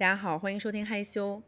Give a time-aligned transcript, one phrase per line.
[0.00, 1.42] 大家好，欢迎收听害羞。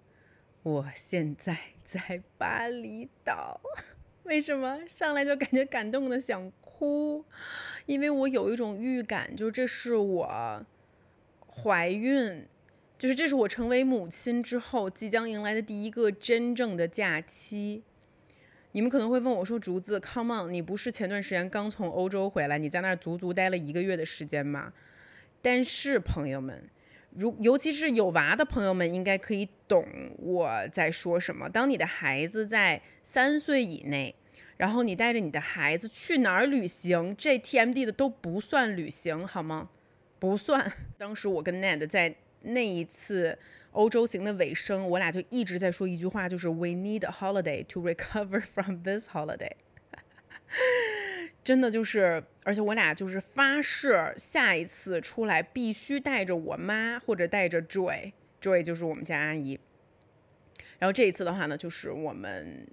[0.62, 1.56] 我现在
[1.87, 3.59] 在巴厘岛，
[4.25, 7.25] 为什么上来就感觉感动的想哭？
[7.87, 10.67] 因为我有一种预感，就是这是我
[11.46, 12.46] 怀孕，
[12.99, 17.82] 就是这是我成为母亲之后即将迎来的第一个真正的假期。
[18.73, 24.74] 你们可能会问我说：“竹子，Come on，你不是前段时间刚从欧洲回来，你在那儿足足待了一个月的时间吗？”
[25.41, 26.69] 但是朋友们，
[27.16, 29.87] 如尤其是有娃的朋友们，应该可以懂
[30.19, 31.48] 我在说什么。
[31.48, 34.15] 当你的孩子在三岁以内，
[34.57, 39.71] 然后你带着你的孩子去哪儿旅行，这 TMD 的都不算旅行，好吗？
[40.19, 40.73] 不算。
[40.97, 43.38] 当时我跟 Ned 在那一次
[43.73, 49.52] 欧洲行的尾声，我俩就一直在说一句话，就是 We need a holiday to recover from this holiday。
[51.45, 59.59] 真的就是，而且我俩就是发誓，下一次出来必须带着我妈或者带着 Joy，Joy 就是我们家阿姨。
[60.78, 62.66] 然后这一次的话呢，就是我们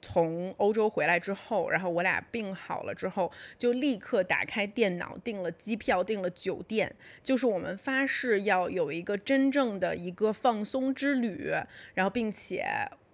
[0.00, 11.52] 从欧洲回来之后，然后我俩病好了之后，就立刻打开电脑订了机票，订了酒店，就是我们发誓要有一个真正的一个放松之旅，
[11.94, 12.64] 然后并且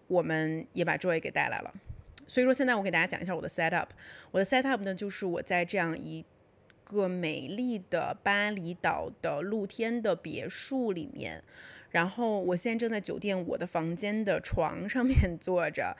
[0.06, 1.74] 我们也把 Joy 给带来了。
[2.28, 3.90] 所以说，现在我给大家讲一下我的 set up。
[4.30, 6.22] 我的 set up 呢，就是我在这样一
[6.84, 11.42] 个美丽的巴厘岛的露天的别墅里面，
[11.90, 15.96] 然后我现在正在酒店我的房间的床上面坐着，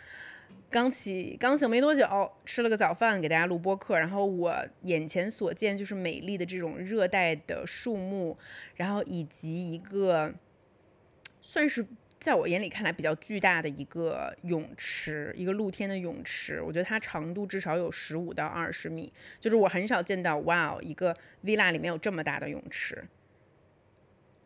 [0.71, 3.99] 刚起刚醒没多久，吃了个早饭，给大家录播客。
[3.99, 8.37] 然后我眼前所见就是美丽的这种热带的树木，
[8.77, 10.35] 然后以及一个
[11.41, 11.87] 算是。
[12.21, 23.05] 在我眼里看来比较巨大的一个泳池，一个露天的泳池，我觉得它长度至少有十五到二十米，就是我很少见到，哇，一个 villa 里面有这么大的泳池，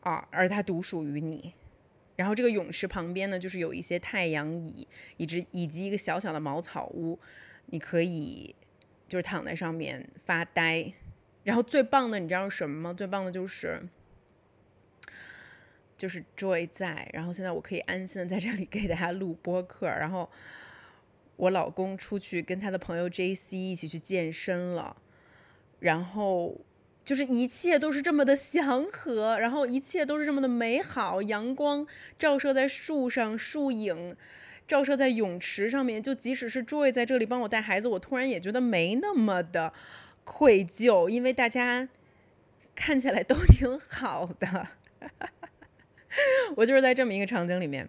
[0.01, 1.55] 啊，而它独属于你。
[2.17, 4.87] 然后这个泳池旁边呢，就是有一些太阳椅，
[5.17, 7.19] 以及以及一个小小的茅草屋，
[7.67, 8.55] 你可以
[9.09, 10.93] 就是躺在上面发呆。
[11.43, 12.93] 然后最棒的，你知道是什么吗？
[12.93, 13.83] 最棒的就是。
[16.03, 19.87] 就是 Joy 在，然后现在我可以安心的在这里给大家录播客。
[19.87, 20.29] 然后
[21.37, 24.97] 我老公出去跟他的朋友 JC 一起去健身了，
[25.79, 26.61] 然后
[27.05, 31.23] 就是一切都是这么的祥和，然后一切都是这么的美好。
[31.23, 31.87] 阳光
[32.19, 34.17] 照射在树上，树影
[34.67, 36.03] 照射在泳池上面。
[36.03, 39.73] 就即使是 Joy 在这里帮我带孩子，我突然也觉得没那么的
[40.25, 41.89] 愧疚，因为大家
[42.75, 44.67] 看起来都挺好的。
[46.57, 47.89] 我就是在这么一个场景里面，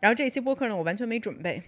[0.00, 1.62] 然后这期播客呢，我完全没准备，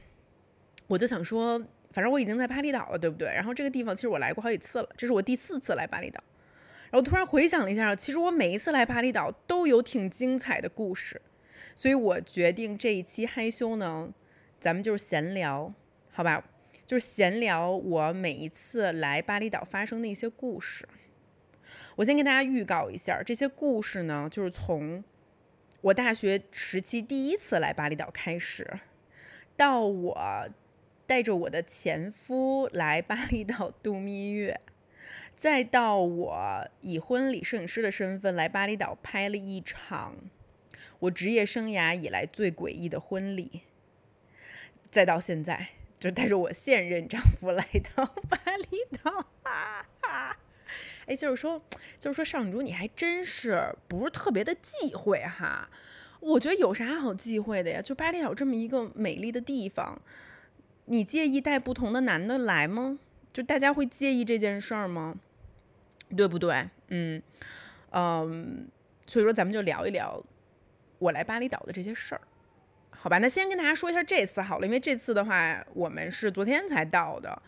[0.86, 1.58] 我就想说，
[1.92, 3.28] 反正我已经在巴厘岛了，对不对？
[3.28, 6.22] 然后这个地方其实我来过好几次了，这是我第四次来巴厘岛。
[6.90, 11.20] 然后突然回想了一下，其实我每一次来巴厘岛都有挺精彩的故事，
[11.74, 14.12] 所以我决定这一期害羞呢，
[14.60, 15.72] 咱们就是闲聊，
[16.12, 16.44] 好吧？
[16.86, 20.88] 就是闲聊我每一次来巴厘岛发生的一些故事。
[21.96, 25.02] 我先跟大家预告一下，这些故事呢，就是从。
[25.82, 28.80] 我大学时期第一次来巴厘岛开始，
[29.56, 30.48] 到我
[31.06, 34.60] 带着我的前夫来巴厘岛度蜜月，
[35.38, 40.16] 再到我以婚礼摄影师的身份来巴厘岛拍了一场
[40.98, 43.62] 我职业生涯以来最诡异的婚礼，
[44.90, 49.24] 再到现在就带着我现任丈夫来到巴厘岛。
[49.42, 50.36] 哈哈
[51.06, 51.60] 哎，就是说，
[51.98, 55.68] 就是说，上主，你还真是不是特别的忌讳哈？
[56.20, 57.80] 我觉得有啥好忌讳的呀？
[57.80, 60.00] 就巴厘岛这么一个美丽的地方，
[60.84, 62.98] 你介意带不同的男的来吗？
[63.32, 65.16] 就大家会介意这件事儿吗？
[66.16, 66.68] 对不对？
[66.88, 67.22] 嗯
[67.92, 68.68] 嗯，
[69.06, 70.22] 所以说咱们就聊一聊
[70.98, 72.20] 我来巴厘岛的这些事儿，
[72.90, 73.18] 好吧？
[73.18, 77.40] 那先跟大家说一下这次好了，因为这次的话我们是昨天才到的。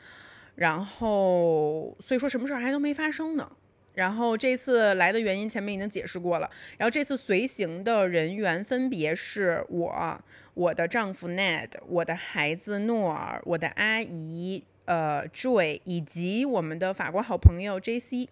[0.55, 3.51] 然后，所以说什么事儿还都没发生呢。
[3.95, 6.51] 然后这次来的原因前面已经解释过了。
[6.79, 10.21] 然后这次随行的人员分别是我、
[10.55, 18.29] 我的丈夫 Ned、我的孩子诺尔、我的阿姨呃 Joy 以及我们的法国好朋友 JC。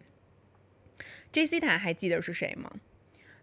[1.32, 2.70] JC 他还记得是谁吗？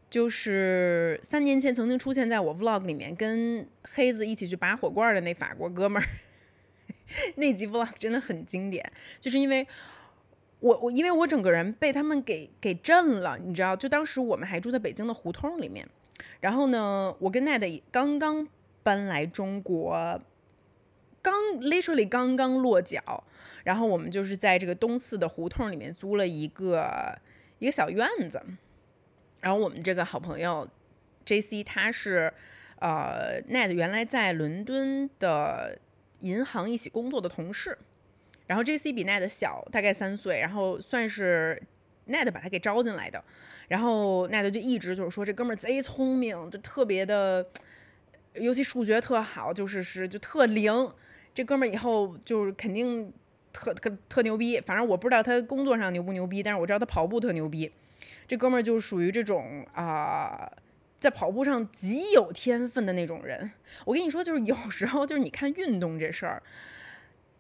[0.09, 6.07] 就是三年前曾经出现在我 Vlog 里面跟黑子一起去拔火罐的那法国哥们儿。
[7.35, 9.67] 那集 vlog 真的很经典，就是因为
[10.59, 15.87] 我我因为我整个人被他们给给震了，你知道，就当时我们还住在北京的胡同里面，
[16.39, 18.47] 然后呢，我跟 Ned 刚刚
[18.83, 20.19] 搬来中国，
[21.21, 23.23] 刚 literally 刚刚落脚，
[23.63, 27.17] 然后我们就是在这个东四的胡同里面租了一个
[27.59, 28.41] 一个小院子，
[29.41, 30.67] 然后我们这个好朋友
[31.25, 32.33] J C 他是
[32.79, 35.77] 呃 Ned 原来在伦敦的
[36.21, 37.77] 银行一起工作的同事，
[38.47, 41.61] 然后 J C 比 Ned 小大概三岁，然后算是
[42.07, 43.23] Ned 把他给招进来的，
[43.67, 47.45] 然后 Ned 就一直就是说这哥们儿贼聪明，就特别的，
[48.33, 50.91] 尤其数学特好，就是是就特灵，
[51.33, 53.11] 这哥们儿以后就是肯定
[53.51, 57.71] 特特特牛逼，反正我不知道他工作上牛不牛逼，但是我知道他跑步特牛逼。
[58.27, 60.51] 这哥们儿就属于这种啊，
[60.99, 63.51] 在跑步上极有天分的那种人。
[63.85, 66.41] 我跟你说，就是有时候就是你看运动这事儿，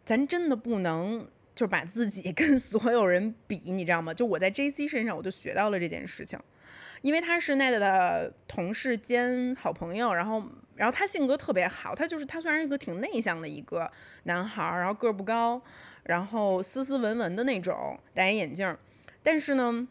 [0.05, 4.13] 咱真的不能就是把自己跟所有人比，你知道吗？
[4.13, 6.39] 就我在 J C 身上我就学到了这件事情，
[7.01, 10.43] 因为他是 Ned 的同事兼好朋友，然后
[10.75, 13.91] 然后他性格特别好，他就是他虽然是个挺内向的一个
[14.23, 15.59] 男孩，然后个儿不高，
[16.03, 18.77] 然后斯斯文文的那种，戴眼镜，
[19.23, 19.87] 但是呢。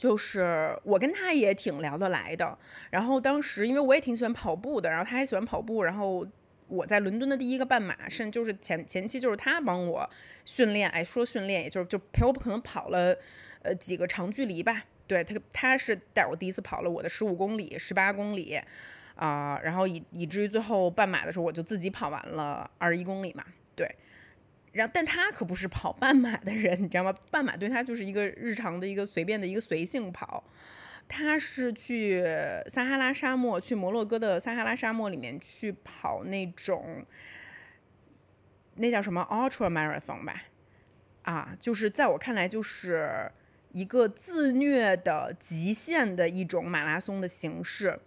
[0.00, 2.56] 就是我跟他也挺聊得来的，
[2.90, 6.26] 然后当时因为我也挺喜欢跑步的，然后他还喜欢跑步，然后
[6.68, 10.08] 我在伦敦的第一个半马，甚至就是前前期就是他帮我
[10.46, 13.14] 训练，哎，说训练也就是就陪我可能跑了
[13.60, 18.58] 呃几个长距离吧，对他他是带我第一次跑了我的十五公里、十八公里
[19.16, 23.44] 啊，然后以以至于最后半马的时候我就自己跑完了二十一公里嘛，
[23.76, 23.86] 对。
[24.72, 27.12] 然后，但他可不是跑半马的人，你知道吗？
[27.30, 30.44] 半马对他就是一个日常的一个随便的一个随性跑。
[31.08, 32.22] 他是去
[32.68, 37.04] 撒哈拉沙漠，去摩洛哥的撒哈拉沙漠里面去跑那种，
[38.76, 40.44] 那叫什么 ultra marathon 吧？
[41.22, 43.28] 啊，就是在我看来，就是
[43.72, 47.98] 一个自虐的极限的一种马拉松的形式。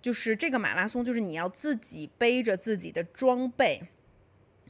[0.00, 3.82] 就是这个马拉松，就是你要自己背着自己的装备。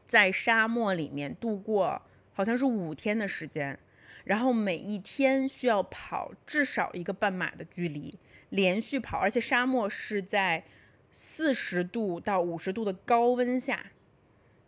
[0.05, 2.03] 在沙漠里面度过
[2.33, 3.79] 好像是五天的时间，
[4.25, 8.19] 然后每一天需要跑至少一个半马的距离，
[8.51, 10.65] 连续跑，而且沙漠是在
[11.11, 13.93] 四十度到五十度的高温下，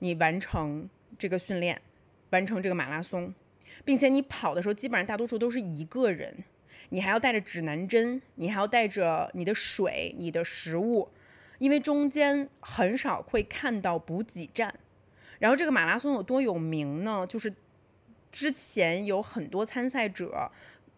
[0.01, 0.89] 你完成
[1.19, 1.81] 这个训练，
[2.31, 3.35] 完成这个马拉松，
[3.85, 6.45] 并且你跑的时候基本上大多数都是一个人，
[6.91, 11.11] 你还要带着指南针，你还要带着你的水、你的食物，
[11.59, 14.75] 因为中间很少会看到补给站。
[15.45, 17.27] 然后这个马拉松有多有名呢？
[17.29, 17.53] 就是
[18.33, 20.51] 之前有很多参赛者，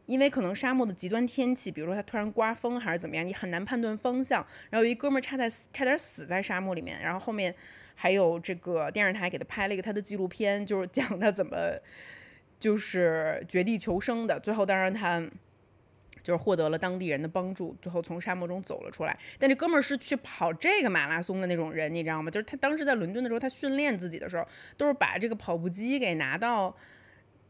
[0.07, 4.47] 因为可能沙漠的极端天气，比如说它突然刮风还是怎么样，你很难判断方向。
[4.71, 7.53] 然后有一哥们儿差在差点死在沙漠里面，然后后面
[7.97, 11.57] 还有这个电视台给他拍了一个他的纪录片，就是讲他怎么
[12.61, 14.39] 就是绝地求生的。
[14.39, 15.21] 最后当然他。
[16.27, 19.17] 就是获得了当地人的帮助，最后从沙漠中走了出来。
[19.39, 22.29] 但这哥们儿是去跑这个马拉松的那种人，你知道吗？
[22.29, 24.45] 就是他当时在伦敦的时候，他训练自己的时候，
[24.77, 26.77] 都是把这个跑步机给拿到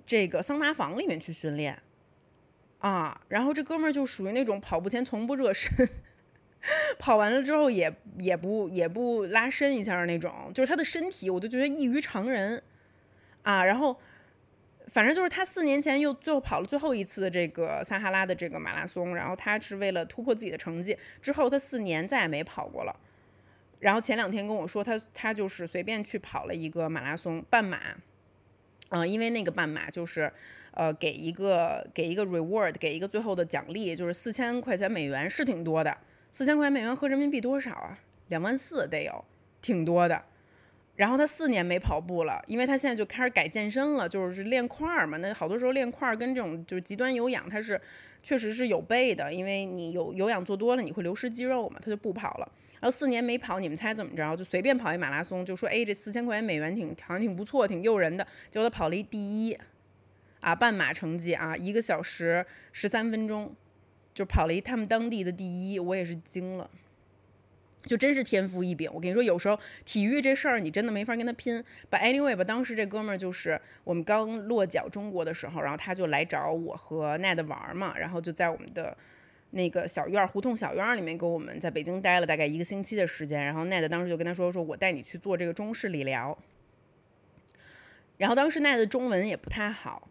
[0.04, 1.78] 这个桑拿房里面去训练
[2.80, 3.18] 啊。
[3.28, 5.88] 然后这哥们儿就属于那种跑步前从不热身，
[7.00, 12.62] 跑完了之后也也不也不拉伸一下那种，就是他的身体，我就觉得异于常人
[13.40, 13.64] 啊。
[13.64, 13.98] 然后。
[14.96, 22.98] 反正就是他四年前又最后跑了最后一次的这个撒哈拉的这个马拉松，然后他是为了突破自己的成绩，之后他四年再也没跑过了。
[23.78, 27.78] 然后前两天跟我说，他他就是随便去跑了一个马拉松半马，
[28.88, 30.32] 嗯，因为那个半马就是
[30.70, 35.94] 呃给一个给一个 reward，给一个最后的奖励，就是四千块钱美元，是挺多的。
[36.32, 37.98] 四千块钱美元合人民币多少啊？
[38.28, 39.22] 两万四得有，
[39.60, 40.24] 挺多的。
[40.96, 45.18] 然后他四年没跑步了，因为他现在就开始改健身了，就是练块儿嘛。
[45.18, 47.78] 那好多时候练块儿跟这种就是极端有氧，它是
[48.22, 52.50] 确实是有背的，因为你有有氧做多了，你会流失肌肉嘛，他就不跑了。
[52.80, 54.34] 然后四年没跑，你们猜怎么着？
[54.36, 58.26] 就随便跑一马拉松，就说哎，这四千块钱美元挺好像挺不错，挺诱人的。
[58.50, 59.58] 结果他跑了一第一，
[60.40, 63.54] 啊，半马成绩啊，一个小时十三分钟，
[64.14, 66.70] 就跑了一他们当地的第一，我也是惊了。
[67.86, 71.62] 就真是天赋异禀，我跟你说，有时候体育这事儿你真的没法跟他拼。
[71.90, 78.96] But anyway 吧，当时这哥们儿就是我们刚落脚中国的时候，然后他就来找我和 Ned 玩嘛，然后就在我们的
[79.52, 83.42] 那个小院儿胡同小院儿里面跟我们在北京待了大概一个星期的时间。
[83.44, 86.36] 然后 Ned 当时就跟他说：“说我带你去做这个中式理疗。”
[88.18, 90.08] 然后当时 Ned 的中文也不太好。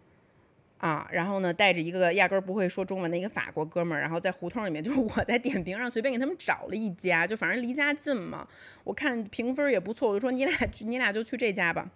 [0.86, 8.48] 啊，然后呢，带着一个压根儿不会说中文的一个法国哥们儿，然后在胡同里面，就是我在点评上随便给他们找了一家，就反正离家近嘛，
[8.84, 11.90] 我看评分也不错，我就说你俩你俩就去这家吧。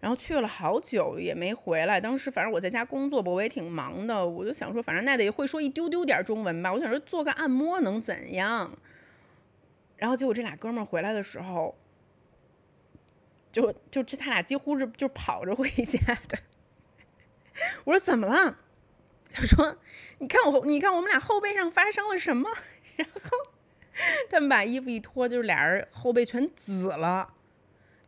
[0.00, 8.76] 然后去了好久也没回来，当时反正我在家工作吧，我也挺忙的，我就想说，反正那得会说一丢丢点中文吧，我想说做个按摩能怎样？
[9.96, 11.74] 然后结果这俩哥们儿回来的时候，
[13.50, 16.38] 就就这他俩几乎是就跑着回家的。
[17.84, 18.58] 我说怎么了？
[19.32, 19.76] 他说
[20.18, 22.48] ：“你看我，你看我们俩后背上发生了什么？”
[22.96, 23.30] 然后
[24.30, 27.34] 他们把衣服一脱，就是俩人后背全紫了，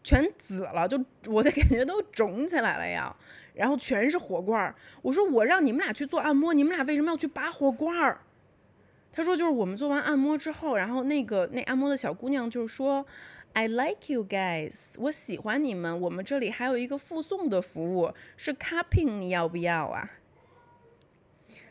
[0.03, 3.15] 全紫了，就我的感觉都肿起来了呀。
[3.55, 4.75] 然后全是火罐儿。
[5.03, 8.23] 我说我让你们俩去做按摩，你们俩为什么要去拔火罐儿？
[9.13, 13.05] 他说就是我们做完按摩之后，然后那个那按摩的小姑娘就是说
[13.53, 16.01] ，I like you guys，我喜欢你们。
[16.01, 20.11] 我们这里还有一个附送的服务是 cupping，你要不要啊？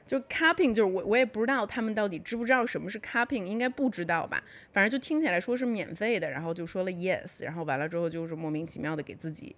[0.06, 4.44] 就 cupping，就是我我也不知道他们到底知不知道什么是 cupping，应该不知道吧？
[4.74, 9.56] 反正就听起来说是免费的，然后就说了 yes，然后完了之后就是莫名其妙的给自己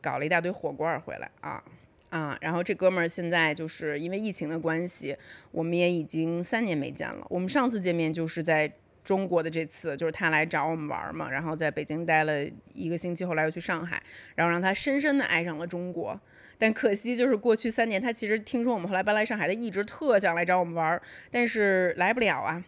[0.00, 1.62] 搞了一大堆火罐回来啊
[2.10, 2.36] 啊！
[2.40, 5.16] 然后这哥们儿现在就是因为疫情的关系，
[5.52, 7.24] 我们也已经三年没见了。
[7.30, 8.70] 我们上次见面就是在
[9.04, 14.02] 中国的这次，就是他来找我们玩嘛，然后在北京待了一个星期，后来又去上海，
[14.34, 16.18] 然后让他深深的爱上了中国。
[16.58, 22.62] 但可惜就是过去三年，他其实听说我们后来搬来上海，他一直特想来找我们玩，但是来不了啊。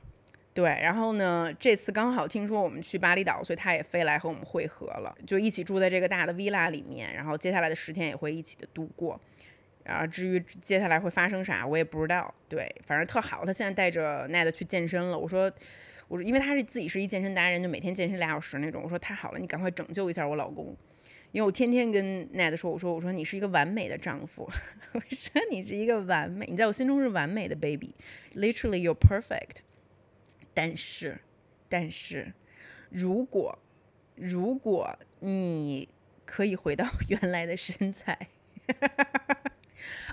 [0.53, 9.21] 对，然后呢，这次刚好听说我们去巴厘岛，所以他也飞来和我们会合了，就一起住在这个大的 villa 里面，然后接下来的十天也会一起的度过。
[9.85, 12.33] 啊，至于接下来会发生啥，我也不知道。
[12.49, 15.19] 对，反正特好，他现在带着 Ned 去健身了。
[15.19, 15.53] 我说，
[16.09, 18.83] 我说，因为他是自己是一健身达人，就每天健身俩小时那种。
[18.83, 20.77] 我说太好了，你赶快拯救一下我老公。
[21.33, 24.49] 因为我天天跟 Ned 说，我说我说你是一个完美的丈夫，
[24.93, 29.57] 我说你是一个完美，你在我心中是完美的 baby，literally you're perfect。
[30.53, 31.19] 但是，
[31.69, 32.33] 但是，
[32.89, 33.59] 如果
[34.15, 35.89] 如果你
[36.25, 38.29] 可以回到原来的身材，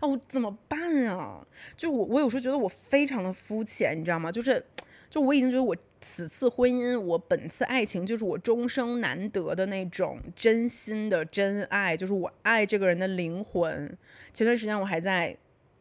[0.02, 1.46] 哦，怎么办啊？
[1.78, 4.32] 就我我有时候觉得我非常的肤浅，你知道吗？
[4.32, 4.66] 就是。
[5.12, 13.96] 就我已经觉得我此次婚姻，我本次爱情就是我终生难得的那种真心的真爱，就是我爱这个人的灵魂。
[14.34, 15.38] 前段时间我还在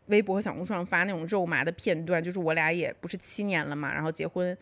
[0.06, 4.54] 微博和小红书上发那种肉麻的片段，就是我俩也不是七年了嘛，然后结婚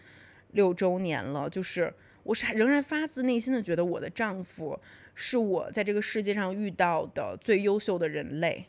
[0.52, 1.90] 六周年了，就是
[2.22, 4.78] 我是仍然发自内心的觉得我的丈夫
[5.14, 8.66] 是我在这个世界上遇到的最优秀的人类。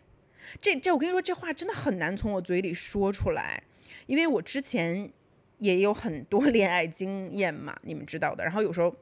[0.62, 3.62] 这这我跟你说，这话真的很难从我嘴里说出来，
[4.08, 5.12] 因为我之前。
[5.60, 8.44] 也有很多 恋爱经验嘛，你们知道的。
[8.44, 8.94] 然后有时候，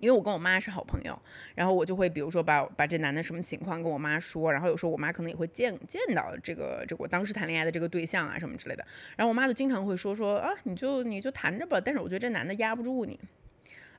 [0.00, 1.18] 因为我跟我妈是好朋友，
[1.54, 4.52] 然后我就会比如说把把这男的什么情况跟我妈说。
[4.52, 8.84] 然后有时候我妈可能也会见见到这个这个我当时谈恋爱的这个对象啊什么之类的。
[9.16, 11.80] 然后我妈就经常会说说啊，你就你就谈着吧。
[11.80, 13.18] 但是我觉得这男的压不住你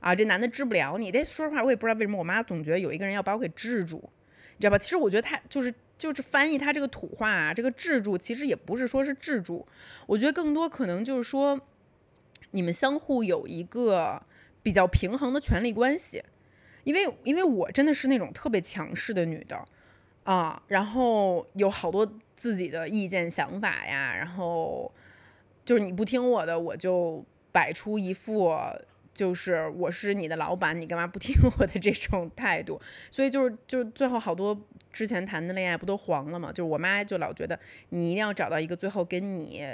[0.02, 1.12] 啊，这男的治不了你。
[1.12, 4.10] 但说实话，我也不知道为什么我妈总觉得有一个人要把我给治住，
[4.64, 4.78] 知道吧？
[4.78, 5.74] 其实我觉得他就是。
[5.96, 9.66] 就是翻译他这个土话啊，这个制住其实也不是说是制住，
[10.06, 11.58] 我觉得更多可能就是说，
[12.52, 14.22] 你们相互有一个
[14.62, 16.22] 比较平衡的权利关系，
[16.84, 19.64] 因为因为我真的是那种特别强势的女的
[20.26, 24.92] 啊，然后有好多自己的意见想法呀，然后
[25.64, 28.54] 就是你不听我的，我就摆出一副
[29.14, 34.60] 就是我是你的老板，你干嘛不听 我的这种态度，所以就是就最后好多。
[34.92, 36.50] 之前谈的恋爱不都黄了吗？
[36.50, 39.66] 就是我妈就老觉得你一定要找到一个最后跟你，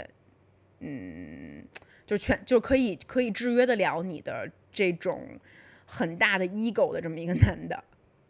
[0.79, 1.61] 嗯，
[2.05, 5.37] 就全就可以可以制约得了你的这种
[5.85, 7.83] 很大的 ego 的这么一个男的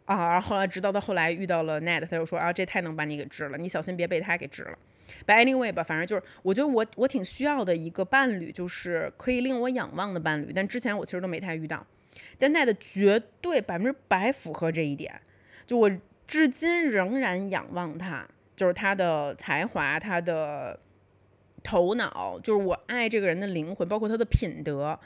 [0.04, 0.32] 啊。
[0.32, 4.76] 然后后来直到到后来遇到了 Ned，他就说啊，这太能把你给治了，你小心别被他给治了。
[5.26, 10.52] But anyway 吧，反正就是我觉得我我挺需要的一个伴侣，就是可以令我仰望的伴侣。
[10.54, 11.86] 但之前我其实都没太遇到，
[12.38, 15.20] 但 Ned 绝对百分之百符合这一点，
[15.66, 15.90] 就我。
[16.30, 18.24] 至今仍然仰望他，
[18.54, 20.78] 就是他的才华，他的
[21.64, 24.96] 头脑，就是我爱这个人的灵魂，包括他的品德，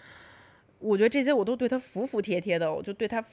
[0.81, 3.25] 我觉得这些我都对他服服帖帖的，我就对他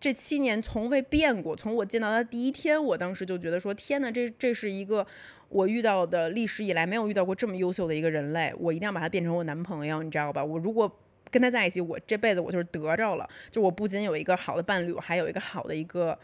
[0.00, 1.54] 这七年从未变过。
[1.54, 5.06] 从我见到他第一天，我当时就觉得说，天哪，这这是一个
[5.50, 10.44] 我遇到的历史以来没有遇到过这么优秀的一个人类，我一定要把他变成我男朋友，你知道吧？
[10.44, 10.90] 我如果
[11.30, 16.18] 跟他在一起，我这辈子我就是得着了，就我不仅有一个好的伴侣，我还有一个好的一个。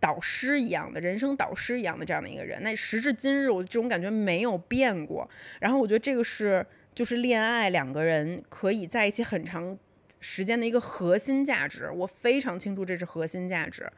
[0.00, 5.28] 导师一样的人生导师一样的这样的一个人，那时至今日，我这种感觉没有变过。
[5.58, 9.76] 然后我觉得这个是就是恋爱两个人可以在一起很长
[10.20, 13.90] 时间的一个核心价值，我非常清楚这是核心价值。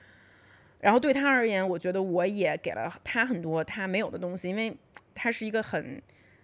[0.81, 4.77] 然后对他而言，我觉得我也给了他很多他没有的东西，因为
[5.15, 6.01] 他是一个很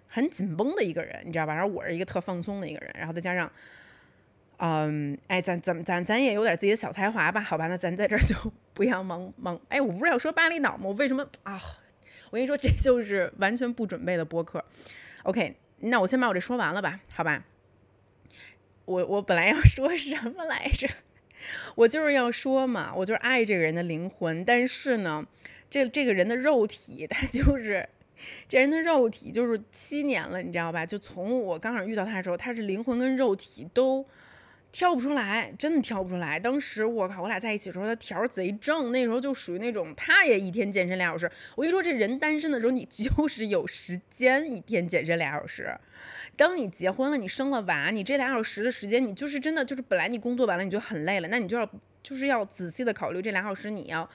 [0.06, 1.54] 很紧绷的一个人，你知道吧？
[1.54, 3.50] 然后我是一个特放松的一个人，然后再加上。
[4.58, 7.42] 嗯，哎，咱咱咱咱也有点自己的小才华吧？
[7.42, 8.34] 好吧，那咱在这儿就
[8.72, 9.60] 不要忙忙。
[9.68, 10.84] 哎，我不是要说巴厘岛吗？
[10.86, 11.60] 我为什么啊？
[12.30, 14.64] 我跟你说，这就是完全不准备的播客。
[15.24, 17.00] OK，那我先把我这说完了吧？
[17.12, 17.44] 好吧。
[18.86, 20.88] 我我本来要说什么来着？
[21.74, 25.24] 我就是要说嘛，我就是爱这个人的灵魂，但是呢，
[25.68, 27.86] 这这个人的肉体他就是
[28.48, 30.86] 这人的肉体就是七年了，你知道吧？
[30.86, 34.04] 就从我刚开始遇到他的时候，他是灵魂跟肉体都
[34.72, 36.40] 挑不出来，真的挑不出来。
[36.40, 41.30] 当时我靠，我俩在一起的时候，他条贼正，那时候就属于那种他也一天健身俩小时。
[41.54, 45.78] 我跟你说，这人单身的时候，你就是有时间一天健身俩小时。
[46.36, 51.70] 当你结婚了，你生了娃，你这俩小时的时间，你就是真的就是本来你工作完了你就很累了，那你就要
[52.02, 54.08] 就是要仔细的考虑这俩小时你要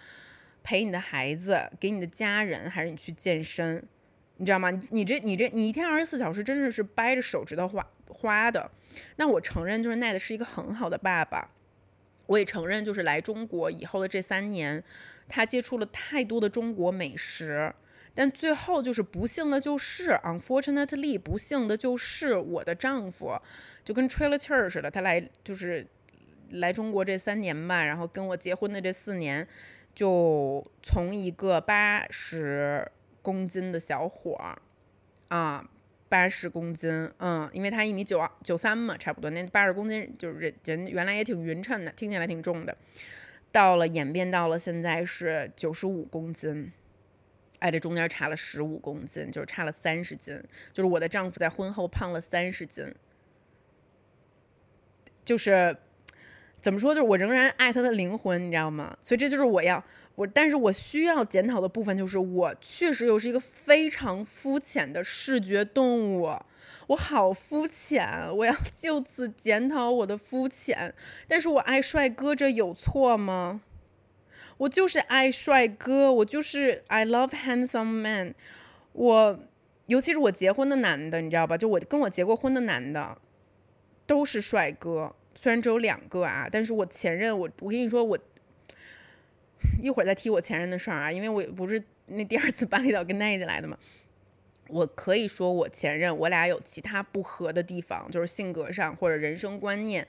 [0.63, 3.83] 陪你的孩子，给你的家人，还是你去健身。
[4.37, 4.71] 你知道吗？
[4.89, 8.71] 你这你这你一天二十四小时真的是掰着手指头花花的。
[9.17, 11.51] 那我承认，就是奈的是一个很好的爸爸。
[12.27, 14.83] 我也承认，就是来中国以后的这三年，
[15.27, 17.73] 他接触了太多的中国美食。
[18.13, 23.39] 但最后就是不幸的就是，unfortunately，不幸的就是我的丈夫
[23.83, 24.89] 就跟吹了气儿似的。
[24.89, 25.85] 他来就是
[26.49, 29.47] 来中国这三年吧，然后跟我结婚的这四年，
[29.93, 32.91] 就从一个八十。
[33.23, 34.57] 公斤的小伙儿，
[35.27, 35.69] 啊，
[36.09, 39.29] 八十公斤，嗯，因为他一米九二九三嘛，差不多。
[39.29, 42.75] 那八十公斤就是人人原来也挺匀称的，听起来挺重的。
[43.51, 46.71] 到了演变到了现在是九十五公斤，
[47.61, 50.35] 哎，这中间差了十五公斤，就是差了三十斤。
[50.73, 52.93] 就是我的丈夫在婚后胖了三十斤，
[55.23, 55.77] 就是
[56.59, 56.93] 怎么说？
[56.93, 58.97] 就是我仍然爱他的灵魂，你知道吗？
[59.03, 59.83] 所以这就是我要。
[60.15, 66.35] 我，但是我需要检讨的部分就是，我确实又是一个非常肤浅的视觉动物，
[66.87, 70.93] 我好肤浅，我要就此检讨我的肤浅。
[71.27, 73.61] 但是我爱帅哥，这有错吗？
[74.61, 78.35] 我就是爱帅哥，我就是 I love handsome man。
[78.93, 79.39] 我，
[79.87, 81.57] 尤其是我结婚的男的，你知道吧？
[81.57, 83.17] 就我跟我结过婚的男的，
[84.05, 88.17] 都是帅哥，虽然只有两个啊，但是我前任，我我跟你说我。
[89.81, 93.75] 一会儿再提我前任的事儿啊，因为我不是那第二次巴厘岛跟奈一起来的嘛。
[94.67, 100.07] 我可以说我前任，我俩有其他不合的地方，就是性格上或者人生观念、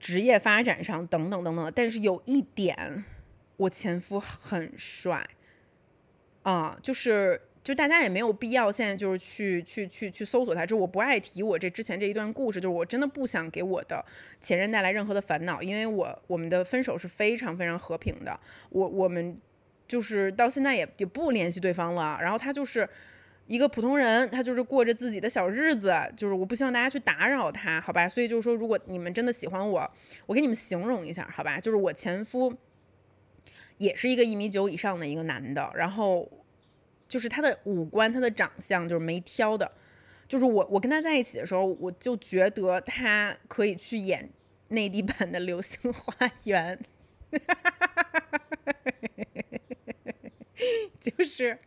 [0.00, 1.72] 职业发展上等等等等。
[1.74, 3.04] 但是有一点，
[3.58, 5.28] 我前夫很帅
[6.42, 7.42] 啊，就是。
[7.64, 14.02] 就大家也没有必要现在就是去去去去搜索他，就我不爱提我这之前这一段故事，就是我真的不想给我的
[14.40, 18.40] 前任带来任何的烦恼，因为我我们的分手是非常非常和平的，
[18.70, 19.38] 我我们
[19.86, 22.88] 就是到现在也也不联系对方了，然后他就是
[23.46, 28.08] 一个普通人，他就是过着自己的小日子，就是我不希望大家去打扰他，好吧？
[28.08, 29.90] 所以就是说，如果你们真的喜欢我，
[30.24, 31.60] 我给你们形容一下，好吧？
[31.60, 32.56] 就是我前夫
[33.78, 36.30] 也是一个一米九以上的一个男的，然后。
[37.08, 39.72] 就是他的五官，他的长相就是没挑的，
[40.28, 44.28] 就是我我跟他在一起的时候，我就觉得他可以去演
[44.68, 46.14] 内地版的《流星花
[46.44, 46.78] 园》，
[51.00, 51.58] 就是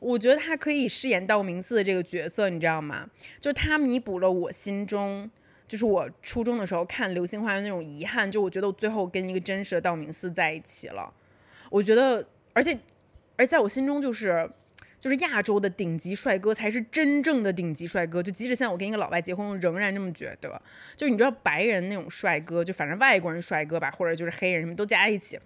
[0.00, 3.08] 我觉得他可以饰演道明寺的这个角色，你知道吗？
[3.38, 5.30] 就他弥补了我心中，
[5.68, 11.14] 就是我初中的时候看《流星花园》那种遗憾，就我觉得我最后跟一个真实的道明寺在一起了，
[11.70, 12.78] 我觉得，而且
[13.36, 14.50] 而在我心中就是。
[15.00, 20.62] 就是亚洲的顶级帅哥才是真正的顶级帅哥，就即使现在我跟一个老外结婚，仍然这么觉得。
[20.96, 25.38] 就你知道白人那种帅哥，就反正外国人帅哥吧，或者就是黑人什么都加在一起，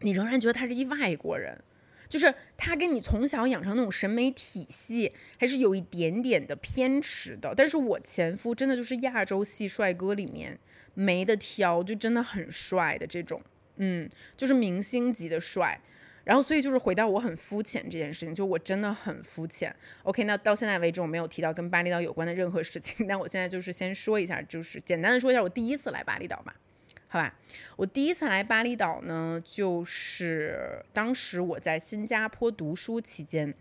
[0.00, 1.58] 你仍然觉得他是一外国人，
[2.06, 7.54] 就是他跟你从小养成那种审美体系还是有一点点的偏执的。
[7.56, 10.58] 但是我前夫真的就是亚洲系帅哥里面
[10.92, 13.40] 没得挑，就真的很帅的这种，
[13.76, 15.80] 嗯，就是明星级的帅。
[16.24, 19.74] 然后，所以就是回到我很肤浅这件事情，就我真的很肤浅。
[20.04, 26.54] OK，那到现在为止我没有提到跟巴厘岛有关的任何事情， 但我现在就是先说一下，就是简单的说一下我第一次来巴厘岛吧，
[27.08, 27.34] 好吧？
[27.74, 33.52] 我第一次来巴厘岛呢，就是当时我在新加坡读书期间，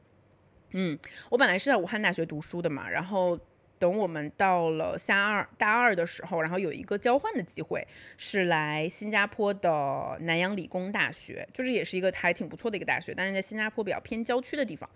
[0.74, 1.00] 嗯，
[1.32, 3.40] 我本来是在武汉大学读书的嘛，然后。
[3.82, 14.88] 等我们到了下二大二的时候，然后有一个交换的机会，是来新加坡的南洋理工大学，就是也是一个还挺不错的一个大学，但是在新加坡比较偏郊区的地方，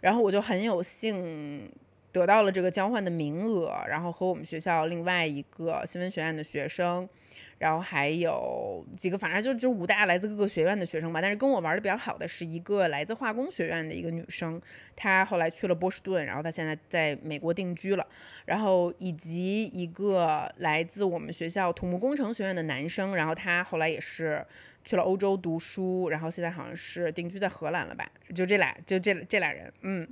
[0.00, 1.70] 然后我就很有幸。
[2.12, 7.08] 得到了这个交换的名额，然后和我们学校另外一个新闻学院的学生，
[7.60, 11.20] 然后还有几个，反正就就五大来自各个学院的学生吧。
[11.20, 14.58] 但是跟我玩的比较好的是一个来自化工学院的一个女生，
[14.96, 18.06] 她后来去了波士顿，然后她现在在美国定居了。
[18.46, 24.42] 然后以及一个来自我们学校土木工程学院的男生，然后他后来也是
[24.82, 28.10] 去了欧洲读书，然后现在好像是定居在荷兰了吧？
[28.34, 30.08] 就这俩，就这这俩人，嗯。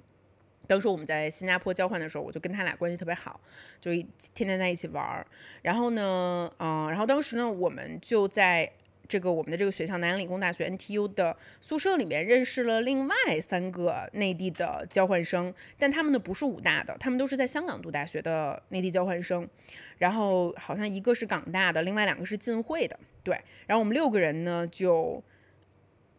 [0.68, 3.40] 当时我们在新加坡交换的时候，我就跟他俩关系特别好，
[3.80, 5.26] 就天天在一起玩儿。
[5.62, 8.70] 然后呢，嗯，然后当时呢，我们就在
[9.08, 19.48] 这个我们的这个学校南洋理工大学 NTU 的宿舍里面认识了另外三个内地的交换生，但他们呢不是武大的，他们都是在香港读大学的内地交换生。
[19.96, 23.00] 然后好像一个是港大的，另外两个是浸会的。
[23.24, 25.22] 对，然后我们六个人呢就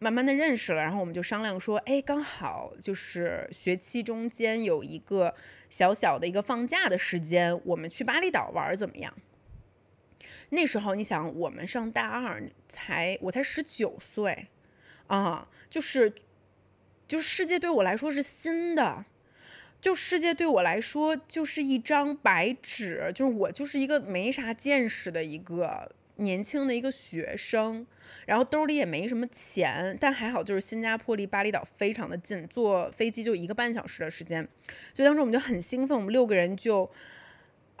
[0.02, 5.34] 慢慢的认识了，然后我们就商量说，哎，刚好就是学期中间有一个
[5.68, 9.12] 小小的一个放假的时间，我们去巴厘岛玩怎么样？
[10.48, 14.48] 那时候你想，我们上大二才，我才十九岁，
[15.06, 16.10] 啊，就是，
[17.06, 19.04] 就是世界对我来说是新的，
[19.82, 27.86] 就世界对我来说就是一张白纸，就是我就是一个没啥见识的一个年轻的一个学生，
[28.26, 34.46] 然后兜里也没什么钱，但还好就是新加坡离巴厘岛非常的近，坐飞机就一个半小时的时间，
[34.94, 36.90] 所以当时我们就很兴奋，我们六个人就。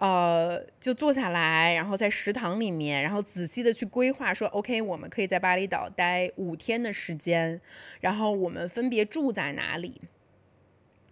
[0.02, 7.60] 呃，就坐下来，然后在食堂里面，然后仔细的去规划，说 OK，我们可以在巴厘岛待五天的时间，
[8.00, 10.00] 然后我们分别住在哪里。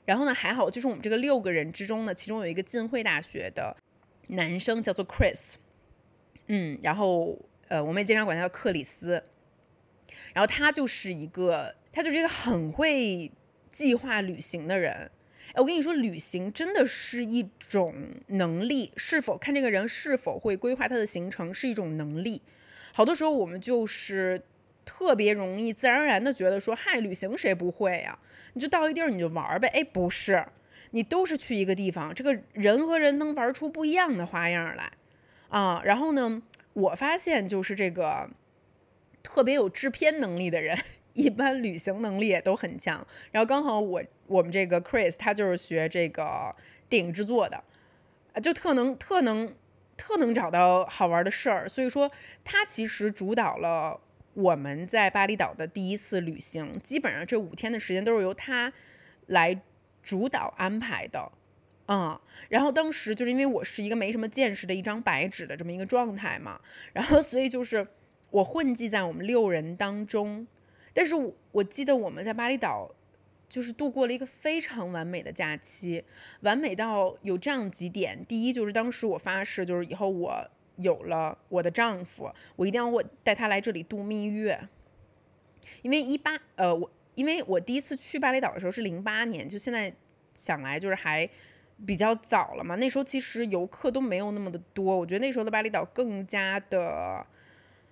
[0.06, 3.76] 然后呢，还好，就是我们这个六个人之中呢，其中有一个浸会大学的
[4.28, 5.56] 男生叫做 Chris，
[6.48, 9.22] 嗯，然后呃，我们也经常管他叫克里斯，
[10.34, 13.30] 然后他就是一个，他就是一个很会
[13.70, 15.10] 计划旅行的人。
[15.54, 17.94] 我跟你说，旅行真的是一种
[18.26, 22.42] 能力，是否看这个人是否会规划他的行程是一种能力。
[22.92, 24.42] 好多时候我们就是
[24.84, 28.18] 特别容易自然而然的觉得说，嗨，旅行谁不会呀？
[28.54, 29.68] 你就到一地儿你就玩呗。
[29.68, 30.44] 哎，不是，
[30.90, 34.92] 你都是去一个地方，这个人和人能玩出不一样的花样来
[35.48, 35.82] 啊。
[35.84, 38.30] 然后呢，我发现就是这个
[39.22, 40.78] 特别有制片能力的人。
[41.14, 46.54] 一般旅行能力也都很强，然后刚好我我们这个 Chris 他就是学这个
[46.88, 47.64] 电影制作的，
[48.40, 49.52] 就特能特能
[49.96, 52.08] 特能找到好玩的事儿，所以说
[52.44, 54.00] 他其实主导了
[54.34, 58.72] 我们在巴厘岛的第一次旅行，基本上这五天的时间都是由他
[59.26, 59.60] 来
[60.00, 61.32] 主导安排的，
[61.88, 62.18] 嗯，
[62.50, 66.60] 然后当时就是因为我是一个没什么见识的一张白纸的这么一个状态嘛，
[66.92, 67.86] 然后所以就是
[68.30, 70.46] 我混迹在我们六人当中。
[70.92, 71.14] 但是
[71.52, 72.90] 我记得我们在巴厘岛，
[73.48, 76.02] 就是度过了一个非常完美的假期，
[76.40, 78.24] 完美到有这样几点。
[78.26, 80.46] 第一就是当时我发誓，就是以后我
[80.76, 84.68] 有了我的丈夫，我一定要我带他来这里度蜜月。
[85.82, 89.92] 因为一八呃我因为我第一次去巴厘岛的时候是零八年，就现在
[90.34, 91.28] 想来就是还
[91.86, 92.74] 比较早了嘛。
[92.76, 97.26] 那时候其实游客都没有那么的多，我觉得那时候的巴厘岛更加的。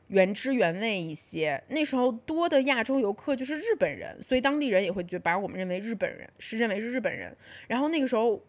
[0.09, 1.61] 原汁原味一些。
[1.67, 7.37] 那时候多的亚洲游客就是日本人，所以当地人也会觉把我们认为日本人是认为是日本人。
[7.67, 8.41] 然后那个时候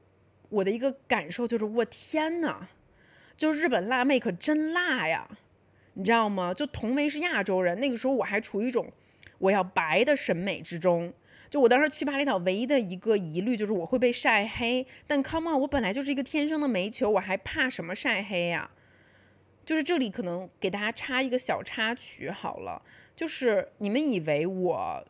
[0.50, 2.68] 我的一个感受就是，我天呐，
[3.36, 5.28] 就日本辣妹可真辣呀，
[5.96, 6.54] 你知道吗？
[6.54, 8.94] 就同为是亚洲人，那个时候我还处于一种
[9.40, 11.12] 我要白的审美之中。
[11.50, 18.70] 就我当时去巴厘岛唯一的一个疑虑就是我会被晒黑，但 come on，我本来就是一个天生的煤球，我还怕什么晒黑呀？
[19.66, 22.82] 就是这里可能给大家插一个小插曲好了，
[23.16, 25.06] 就是你们以为我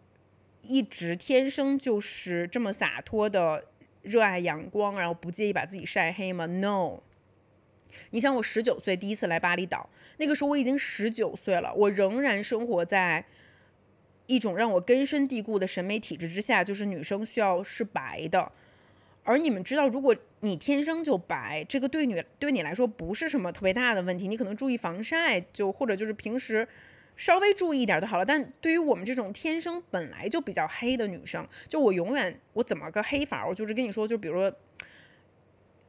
[0.64, 3.66] 一直天生就是这么洒脱的
[4.02, 7.02] 热爱阳光，然后不介意把自己晒黑吗？No，
[8.10, 13.26] 你想我十九岁第一次来巴厘岛，那个时候我已经十九岁了，我仍然生活在
[14.28, 18.52] 一种让我根深蒂固的审美体制之下，就是女生需要是白的。
[19.24, 26.66] 而你们知道，如果你天生就白，这个对女对你来说不是什么特别大的问题，你可能注意防晒，就或者就是平时
[27.18, 28.24] 稍微注意一点就好了。
[28.24, 33.46] 但对于我们这种天生本来就比较黑的女生，就我永远我怎么个黑法？
[33.46, 34.54] 我就是跟你说，就比如说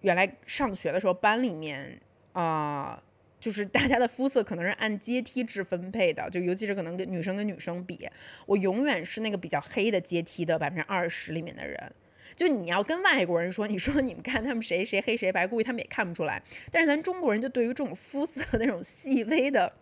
[0.01, 2.01] 原来上学的时候，班里面
[2.33, 3.01] 啊，
[3.41, 8.09] 就是大家的肤色可能是按阶梯制分配的，就尤其是可能跟女生跟女生比，
[8.47, 11.93] 我永远是那个比较黑的阶梯的百分之二十里面的人。
[12.37, 16.43] 就你要跟外国人说，你说你们看他们谁谁黑谁白，估计他们也看不出来。
[16.71, 19.73] 但是咱中国人就对于这种肤色那种细微的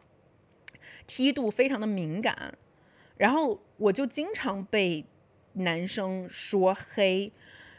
[1.06, 2.56] 梯度非常的敏感，
[3.16, 5.04] 然后我就经常被
[5.54, 7.32] 男生说黑。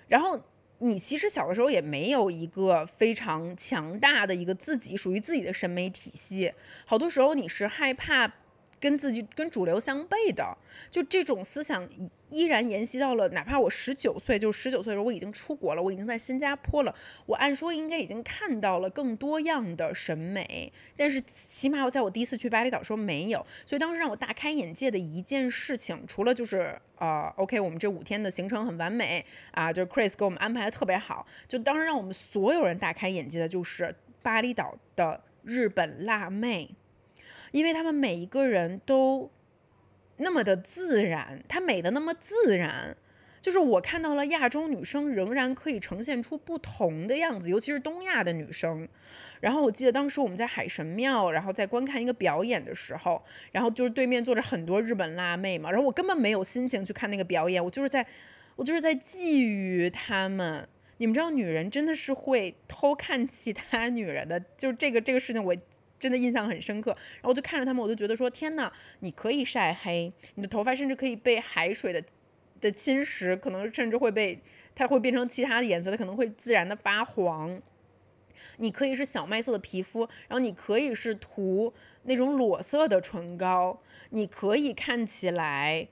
[0.08, 0.40] 然后
[0.80, 6.54] 你其实小的时候也没有一个非常强大的一个自己属于自己的审美体系，
[6.86, 8.32] 好多时候你是害怕。
[8.80, 10.56] 跟自己跟主流相悖的，
[10.92, 11.88] 就这种思想
[12.30, 16.94] 依然沿袭到了，哪怕我十九岁，就是十九岁的时候我已经出国了，我已经在新加坡了，
[17.26, 36.70] 我按说应该已经看到了更多样的审美，但是起码我在我第一次去巴厘岛时候没有，所以当时让我大开眼界的一件事情，除了就是呃，OK，我们这五天的行程很完美啊，就是 Chris 给我们安排的特别好，就当时让我们所有人大开眼界的就是巴厘岛的日本辣妹。
[37.51, 39.31] 因为他们每一个人都
[40.17, 42.95] 那么的自然，她美的那么自然。
[43.39, 48.86] 就是我看到了亚洲女生仍然可以呈现出不同的样子，尤其是东亚的女生。
[49.39, 58.05] 然后我记得当时我们在海神庙，然后在观看一个表演的时候，然后就是对面坐着很多日本辣妹嘛，然后我根本没有心情去看那个表演，我就是在，
[58.57, 60.67] 我就是在觊觎她们。
[60.97, 65.55] 你们知道，女人真的是会偷看其他女人的，就这个这个事情，我
[65.99, 66.91] 真的印象很深刻。
[67.15, 72.03] 然后我就看着他们，我就觉得说，天呐，你可以晒黑，你的头发甚至可以被海水的。
[72.60, 74.41] 的侵蚀可能甚至会被
[74.73, 77.62] 它会变成其他的颜色，它可能会自然的发黄。
[78.57, 81.71] 你可以是小麦色的皮肤，然后你可以是涂
[82.05, 83.79] 那种裸色的唇膏，
[84.10, 85.88] 你可以看起来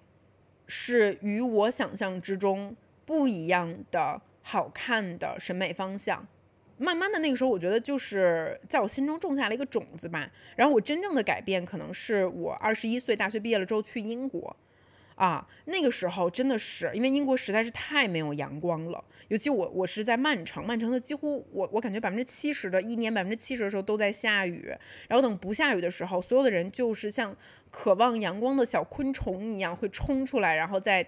[0.65, 6.27] 是与我想象之中不一样的好看的审美方向。
[6.77, 10.31] 慢慢的那个时候，我觉得就是在我心中种下了一个种子吧。
[10.55, 14.55] 然后我真正的改变，可能是我二十一岁大学毕业了之后去英国。
[15.15, 24.69] 啊，那个时候真的是因为英国实在是太没有阳光了，尤其我我是在曼城，曼城的几乎我我感觉百分之七十的一年百分之七十的时候都在下雨，
[25.07, 27.33] 然后等不下雨的时候，所有的人就是像
[27.71, 31.07] 渴望阳光的小昆虫一样会冲出来，然后在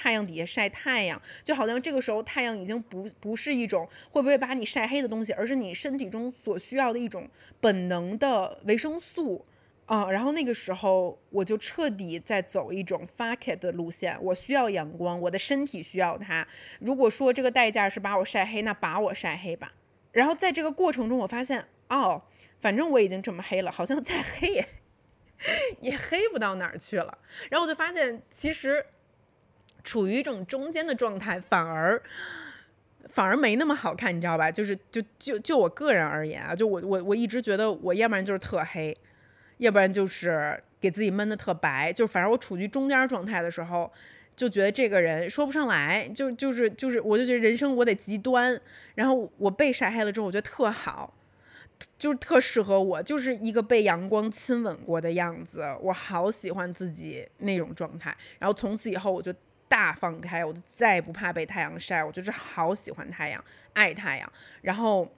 [0.00, 7.28] 太阳底下晒太阳，就好像这个时候太阳已经不不是一种会不会把你晒黑的东西，而是你身体中所需要的一种
[7.60, 9.44] 本能的维生素。
[9.84, 14.16] 啊，然后那个时候我就彻底在走一种 fuck it 的路线。
[14.22, 16.46] 我需要阳光，我的身体需要它。
[16.78, 19.72] 如果说这个代价是把我晒黑，那把我晒黑吧。
[20.12, 22.22] 然后在这个过程中，我发现，哦，
[22.60, 24.64] 反正我已经这么黑了，好像再黑也
[25.90, 27.18] 也黑不到哪儿去了。
[27.50, 28.86] 然后我就发现，其实
[29.82, 32.00] 处于一种中间的状态，反而
[33.06, 34.50] 反而没那么好看，你知道吧？
[34.50, 38.96] 就是就就就我个人而言啊，就我我我一直觉得，我要不然就是特黑。
[39.58, 43.92] 要不然就是给自己闷的特白，就反正我处于中间状态的时候，
[44.34, 48.58] 就觉得这个人说不上来，就就是就是，我就觉得人生我得极端，
[48.94, 51.12] 然后我被晒黑了之后，我觉得特好，
[51.98, 59.30] 就是特适合我，就是一个被阳光亲吻过的样子，我好喜欢自己那种状态，然后从此以后我就
[59.70, 64.30] 大放开，我就再也不怕被太阳晒，我就是好喜欢太阳，爱太阳，
[64.60, 65.08] 然后。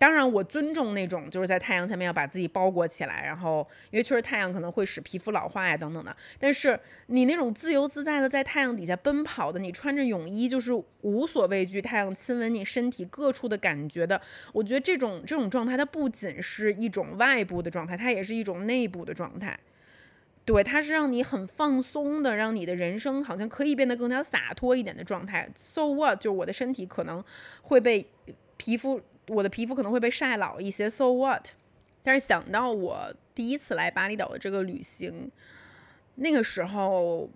[0.00, 6.16] 当然，我尊重那种就是在太阳下面要把自己包裹起来，然后因为确实太阳可能会使皮肤老化呀等等的。
[6.38, 14.20] 但是你那种自由自在的在太阳底下奔跑的，你穿着泳衣就是无所畏惧太阳亲吻你身体各处的感觉的，
[14.52, 19.58] 我觉得这种这种状态它不仅是一种外部的状态，它也是一种内部的状态。
[20.48, 25.46] 对，它是让你很放松的，让你的人生好像可以变得更加洒脱一点的状态。
[25.54, 26.18] So what？
[26.18, 27.22] 就是我的身体可能
[27.60, 28.10] 会被
[28.56, 29.02] 皮肤。
[29.26, 31.48] 我的皮肤可能会被晒老一些，so what？
[32.02, 35.30] 但是想到我第一次来巴厘岛的这个旅行，
[36.14, 37.28] 那个时候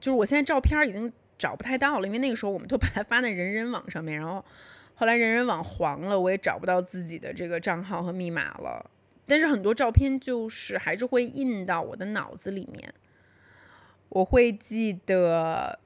[0.00, 4.44] 就是我现在照片已经找不太到了，因为那个时候我们都 把它发在人人网上面，然后
[4.96, 8.90] 后来人人网黄了，我也找不到自己的这个账号和密码了。
[9.28, 12.92] 但是很多照片就是还是会印到我的脑子里面，
[14.08, 15.78] 我会记得。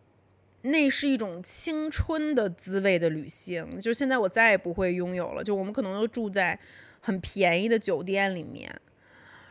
[0.65, 5.43] 那是一种青春的滋味的旅行，就现在我再也不会拥有了。
[5.43, 6.57] 就我们可能都住在
[7.01, 8.81] 很便宜的酒店里面，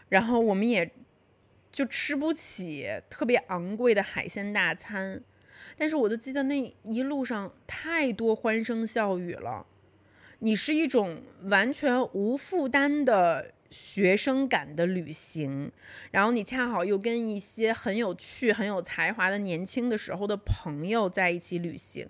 [0.07, 0.89] 然后我们也
[1.69, 5.21] 就吃不起特别昂贵的海鲜大餐，
[5.77, 9.65] 但是我就记得那一路上太多欢声笑语了。
[10.39, 13.51] 你是一种完全无负担的。
[13.71, 15.71] 学生感的旅行，
[16.11, 22.05] 然后你恰好又跟一些很有趣、很有才华的年轻的时候的朋友在一起旅行，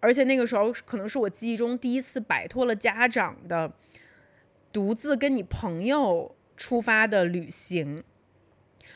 [0.00, 3.72] 而且那个时候可能是我记忆中第一次摆脱了家长的
[4.72, 8.02] 独自跟你朋友出发的旅行。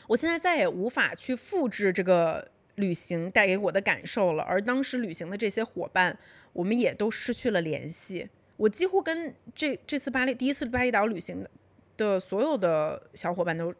[0.07, 6.17] 我现在再也无法去复制这个旅行带给我的感受了，而当时旅行的这些伙伴，
[6.53, 8.27] 我们也都失去了联系。
[8.55, 11.49] 我几乎跟这这次巴厘第一次巴厘岛旅行的
[11.97, 13.73] 的所有的小伙伴都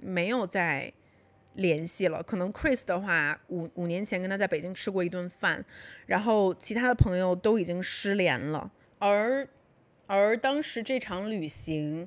[0.00, 0.92] 没有再
[1.54, 2.22] 联系了。
[2.22, 5.64] 可能 Chris 的话，五五年前跟他在北京吃过一顿饭，
[6.06, 8.70] 然后其他的朋友都已经失联了。
[8.98, 9.48] 而
[10.06, 12.06] 而当时这场旅行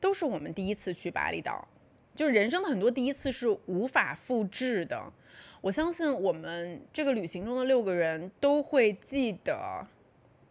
[0.00, 1.66] 都是我们第一次去巴厘岛，
[2.14, 5.12] 就是人生的很多第一次是无法复制的。
[5.60, 9.86] 我相信我们这个旅行中的六个人都会记得。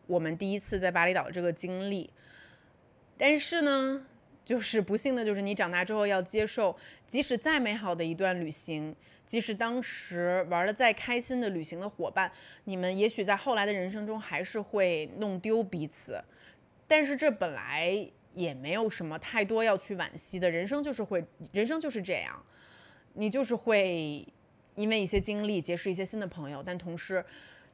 [0.08, 2.10] 我们第一次在巴厘岛这个经历，
[3.18, 4.06] 但是呢，
[4.44, 6.76] 就是不幸的就是你长大之后要接受，
[7.08, 12.32] 即使再美好的一段旅行，即使当时玩的再开心的旅行的伙伴，
[12.64, 16.24] 你们也许在后来的人生中还是会弄丢彼此。
[16.88, 20.50] 但是这本来也没有什么太多要去惋惜的。
[20.50, 22.42] 人生就是会，人生就是这样，
[23.14, 24.26] 你就是会
[24.76, 27.26] 因为一些经历结识一些新的朋友，但同时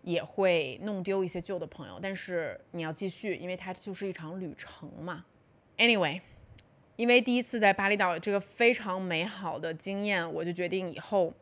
[0.03, 1.99] 也会弄丢一些旧的朋友。
[2.01, 5.25] 但是你要继续，因为它就是一场旅程嘛。
[5.77, 6.21] Anyway，
[6.95, 11.33] 因为第一次在巴厘岛这个非常美好的经验，我就决定以后。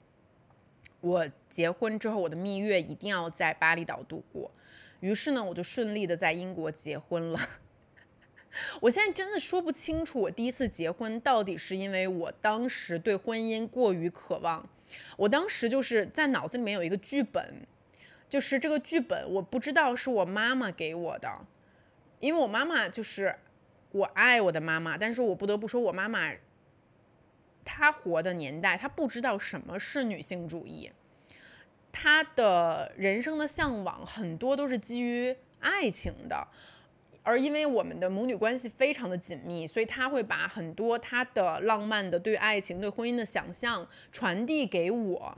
[1.01, 4.51] 我结婚之后，我的蜜月一定要在巴厘岛度过。
[4.99, 7.39] 于是呢，我就顺利的在英国结婚了。
[8.79, 14.69] 我现在真的说不清楚，我第一次结婚到底是因为我当时对婚姻过于渴望。
[15.17, 17.65] 我当时就是在脑子里面有一个剧本，
[18.31, 21.29] 就是这个剧本我不知道是我妈妈给我的，
[22.19, 23.35] 因为我妈妈就是
[23.91, 26.31] 我爱我的妈妈，但是我不得不说，我妈妈。
[27.63, 30.91] 她活的年代，她不知道什么是女性主义，
[31.91, 36.47] 她的人生的向往很多都是基于爱情的，
[37.21, 45.37] 而因为我们的母女关系非常的紧密，所以她会把很多她的浪漫的对爱情、对婚姻的想象传递给我。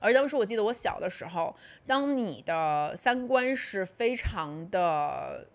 [0.00, 1.54] 而当时我记得我小的时候，
[1.86, 5.48] 当你的三观是非常的。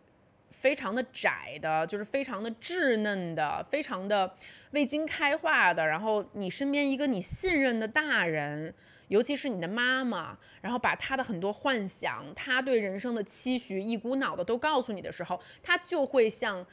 [0.52, 4.36] 非常的窄的，就是非常的稚嫩的，非常的
[4.72, 5.88] 未经开化的。
[5.88, 8.74] 然后你身边一个你信任的大人，
[9.08, 16.66] 尤其是你的妈妈，然后把她的很多幻想，她对人生的期许，一股脑的都告诉你的时候，她就会像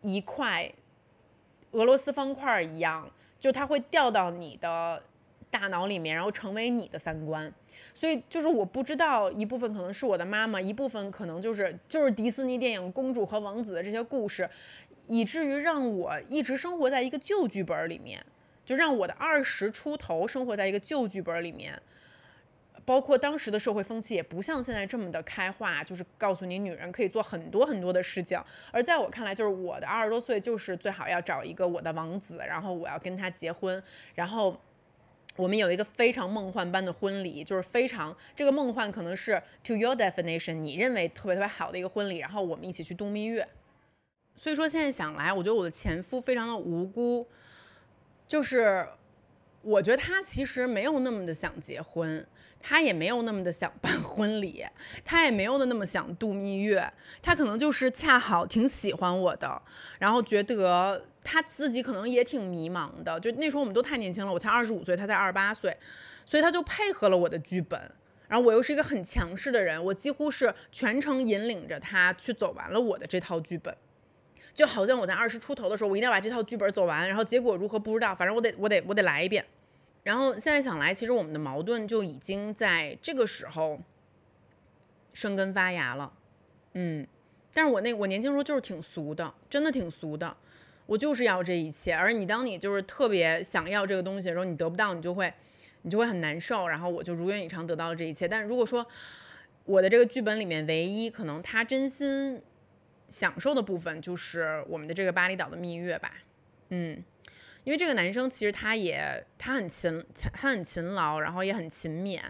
[0.00, 0.72] 一块
[1.72, 5.02] 俄罗斯方块一样，就她会掉到你的
[5.54, 7.52] 大脑里面，然后成为你的三观。
[7.92, 14.50] 所以就是我不知道，一部分可能是我的妈妈，一部分可能就是就是迪士尼电影公主和王子的这些故事，
[15.06, 18.20] 以至于让我一直生活在一个旧剧本里面，
[18.64, 21.80] 就让我的二十出头生活在一个旧剧本里面。
[22.84, 28.38] 包括当时的社会风气也不像现在这么的开化，就是告诉你女人可以做很多很多的事情。
[28.72, 33.80] 而在我看来，就是我的二十多岁就是最好要找一个我的王子，然后我要跟他结婚，
[34.16, 34.58] 然后。
[35.36, 43.48] 我们有一个非常梦幻般的婚礼，就是非常这个梦幻可能是 to your definition，你认为特别特别好的一个婚礼，然后我们一起去度蜜月。
[44.36, 47.26] 所以说现在想来，我觉得我的前夫非常的无辜，
[48.26, 48.86] 就是
[49.62, 52.26] 我觉得他其实没有那么的想结婚。
[52.66, 54.64] 他也没有那么的想办婚礼，
[55.04, 59.60] 他也没有的那么想度蜜月，他可能就是恰好挺喜欢我的，
[59.98, 65.76] 然后觉得他自己可能也挺迷茫的，就那时候我们都太年轻了，我才二十五岁，他才二十八岁，
[66.26, 67.80] 所以他就配合了我的剧本，
[68.28, 73.74] 然后我又是一个很强势的人，我几乎是全程引领着他去走完了我的这套剧本，
[74.52, 79.44] 就好像我在二十出头的时候，我一定要把这套剧本走完，然后结果如何不知道，反正我得我得我得来一遍。
[80.02, 83.80] 然后现在想来，其实我们的矛盾就已经在这个时候
[85.14, 86.12] 生根发芽了，
[86.74, 87.06] 嗯。
[87.56, 90.36] 但是我那我年轻时候就是挺俗的，真的挺俗的，
[90.86, 91.94] 我就是要这一切。
[91.94, 95.32] 而你当你就是特别想要这个东西的时候，你得不到，你就会
[95.82, 96.66] 你就会很难受。
[96.66, 98.26] 然后我就如愿以偿得到了这一切。
[98.26, 98.86] 但如果说
[99.64, 102.42] 我的这个剧本里面唯一可能他真心
[103.08, 106.12] 享受的部分，就是我们的这个巴厘岛的蜜月吧，
[106.70, 107.02] 嗯。
[107.64, 112.20] 因为这个男生其实他也他很勤他很勤劳，然后也很勤勉。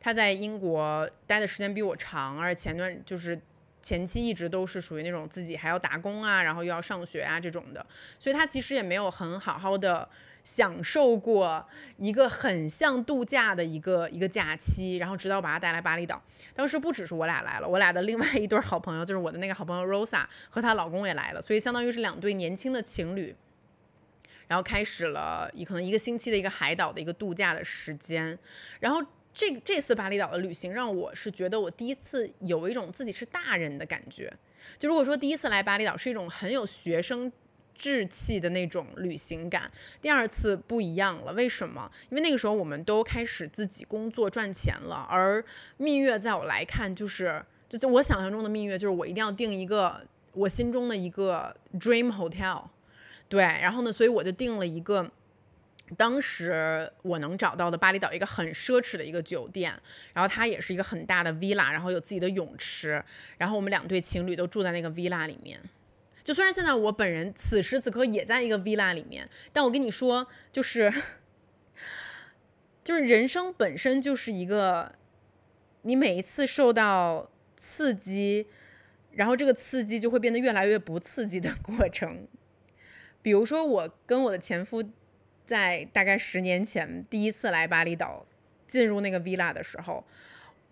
[0.00, 3.38] 他在英国待的时间比我长，而且前段就是
[3.82, 7.84] 前期一直都是属于那种自己还要打工啊，然后又要上学啊这种的，
[8.18, 10.08] 所以他其实也没有很好好的
[10.42, 14.96] 享受过一个很像度假的一个一个假期。
[14.96, 16.22] 然后直到把他带来巴厘岛，
[16.54, 23.34] 当时不只是我俩来了，我俩的另外一对好朋友就是我的那个好朋友 Rosa 和她老公也来了，所以相当于是两对年轻的情侣。
[24.46, 28.38] 然后开始了一可能一个星期的一个海岛的一个度假的时间，
[28.80, 28.98] 然后
[29.38, 34.32] 这这次巴厘岛的旅行让我是觉得我第一次有一种自己是大人的感觉。
[34.80, 37.30] 就如果说第一次来巴厘岛是一种很有学生
[37.78, 39.70] 稚气的那种旅行感，
[40.02, 41.32] 第二次不一样了。
[41.34, 41.88] 为什么？
[42.10, 45.42] 因为那个时候我们都开始自己工作赚钱了，而
[45.76, 52.64] 蜜月在我来看就是就就我想象中的蜜月就是我一定要订一个我心中的一个 dream hotel。
[53.28, 55.08] 对，然后呢，所以我就订了一个
[55.96, 59.72] 当时我能找到的巴厘岛一个很奢侈的一个酒店，
[60.12, 63.02] 然后它也是一个很大的 villa，然后有自己的泳池，
[63.38, 65.60] 然后我们两对情侣都住在那个 villa 里面。
[66.22, 70.92] 就虽然现在我本人此时此刻也在一个 villa 里面，但我跟你说，就是
[72.84, 74.92] 就是人生本身就是一个
[75.82, 78.46] 你每一次受到刺激，
[79.12, 82.28] 然后这个刺激就会变得越来越不刺激的过程。
[83.22, 84.82] 比如说，我跟我的前夫
[85.48, 88.26] 在大概十年前第一次来巴厘岛，
[88.66, 90.04] 进入那个 villa 的时候，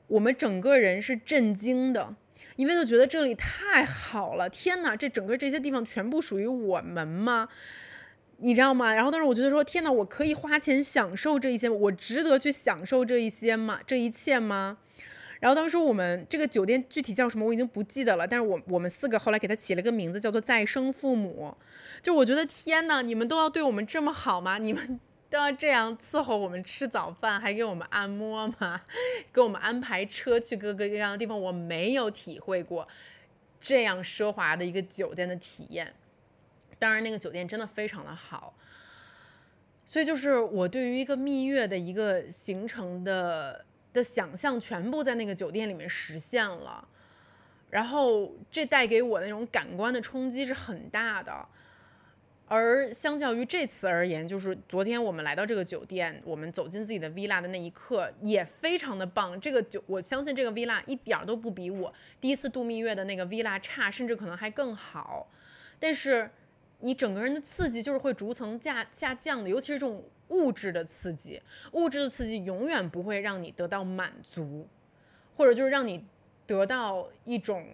[0.07, 2.15] 我们整个人是震惊的，
[2.57, 7.49] 因为就觉得这里太好了，天哪，这整个这些地方全部属于我们吗？
[8.41, 8.93] 你知道吗？
[8.93, 13.81] 然后当时我觉得说，天哪，我可以花钱享受这一些，我值得去享受这一些吗？
[13.87, 14.77] 这一切吗？
[15.41, 21.55] 然后当时我们这个酒店具体叫什么我已经不记得了，但是我我们四个后来给他起了个名字，叫做再生父母。
[22.03, 24.59] 就我觉得天哪，你们都要对我们这么好吗？
[24.59, 28.81] 你们都要这样伺候我们吃早饭，还给我们按摩吗？
[29.33, 32.87] 给我们安排车去各个各样的地方，我没有体会过
[33.61, 35.93] 这样奢华的一个酒店的体验。
[36.79, 38.55] 当然，那个酒店真的非常的好，
[39.85, 43.65] 所以就是我对于一个蜜月的一个行程的
[43.97, 46.87] 的想象，全部在那个酒店里面实现了。
[47.71, 51.45] 然后这带给我那种感官的冲击是很大的。
[52.47, 59.41] 而相较于这次而言，就是昨天我们来到这个酒店，我们走进自己的 villa 的那一刻，也非常的棒。
[59.41, 65.29] 这个酒，我相信这个 villa 一点都不比我第一次度蜜月的那个 villa 差，甚至可能还更好。
[65.81, 66.31] 但是。
[66.81, 71.41] 你整个人的刺激就是会逐层下下降的，尤其是这种物质的刺激，
[71.73, 74.67] 物质的刺激永远不会让你得到满足，
[75.37, 76.05] 或者就是让你
[76.47, 77.67] 得到一种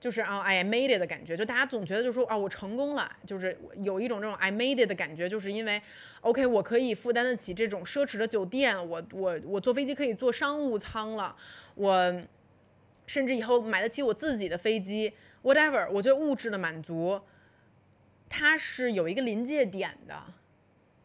[0.00, 5.80] 就是啊 I made it 的感觉，就大家总觉得就是说啊我成功了，就是有一种这种 I made it 的感觉，就是因为
[6.22, 11.36] OK 我可以负担得起这种奢侈的酒店，我我我坐飞机可以坐商务舱了，
[11.74, 12.22] 我
[13.06, 15.12] 甚至以后买得起我自己的飞机
[15.42, 17.20] ，whatever，我觉得物质的满足。
[18.28, 20.24] 它是有一个临界点的，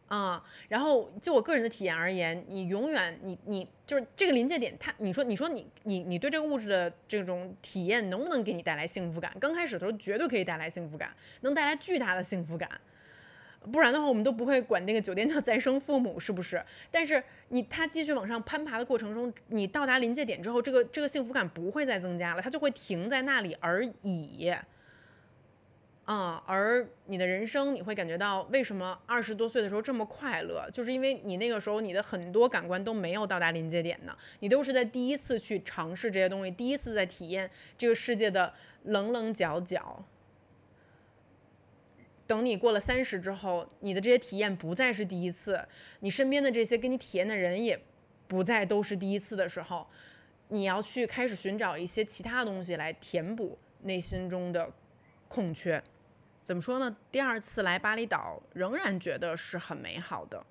[0.08, 9.30] 啊，然后就我个人的体验而言，你永远你你就是这个临界点，它你说你说你你你对这个物质的这种体验能不能给你带来幸福感？
[9.38, 12.68] 刚开始的时候绝对可以带来幸福感，能带来巨大的幸福感，
[13.70, 16.64] 不然的话我们都不会管那个酒店叫再生父母，是不是？
[16.90, 24.50] 但是你它继续往上攀爬的过程中，你到达临界点之后，这个这个幸福感不会再增加了，它就会停在那里而已。
[26.10, 38.54] 嗯，而你的人生，你会感觉到为什么二十多岁的时候这么快乐，就是因为你那个时候你的很多感官都没有到达临界点呢，你都是在第一次去尝试这些东西，第一次在体验这个世界的
[38.84, 40.02] 棱棱角角。
[42.26, 45.62] 等你过了三十之后，你的这些体验不再是第一次，
[46.00, 47.78] 你身边的这些跟你体验的人也
[48.26, 49.86] 不再都是第一次的时候，
[50.48, 54.72] 你要去开始寻找一些其他东西来填补内心中的
[55.28, 55.82] 空缺。
[56.48, 56.96] 怎么说呢？
[57.12, 60.46] 第二次来巴厘岛，仍然觉得是很美好的，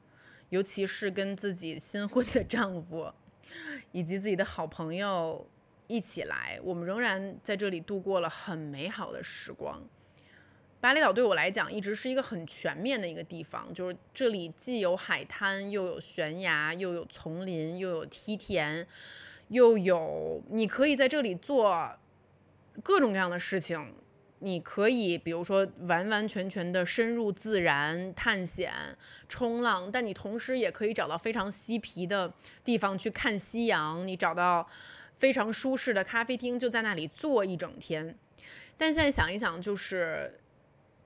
[0.49, 3.11] 尤其是跟自己新婚的丈夫
[3.91, 5.49] 以及自己的好朋友
[5.87, 9.81] 一起来，我们仍然在这里度过了很美好的时光。
[10.79, 18.85] 巴厘岛对我来讲，一直是一个很全面的一个地方，就是这里既有海滩，又有悬崖，又有丛林，又有梯田，
[19.47, 21.97] 又有你可以在这里做
[22.83, 23.95] 各种各样的事情。
[24.39, 28.71] 你可以，比如说完完全全的深入自然探险、
[29.27, 32.31] 冲浪，但你同时也可以找到非常嬉皮的
[32.63, 34.07] 地方去看夕阳。
[34.07, 34.67] 你找到
[35.17, 38.15] 非常舒适的咖啡厅，就在那里坐一整天。
[38.77, 40.39] 但现在想一想，就是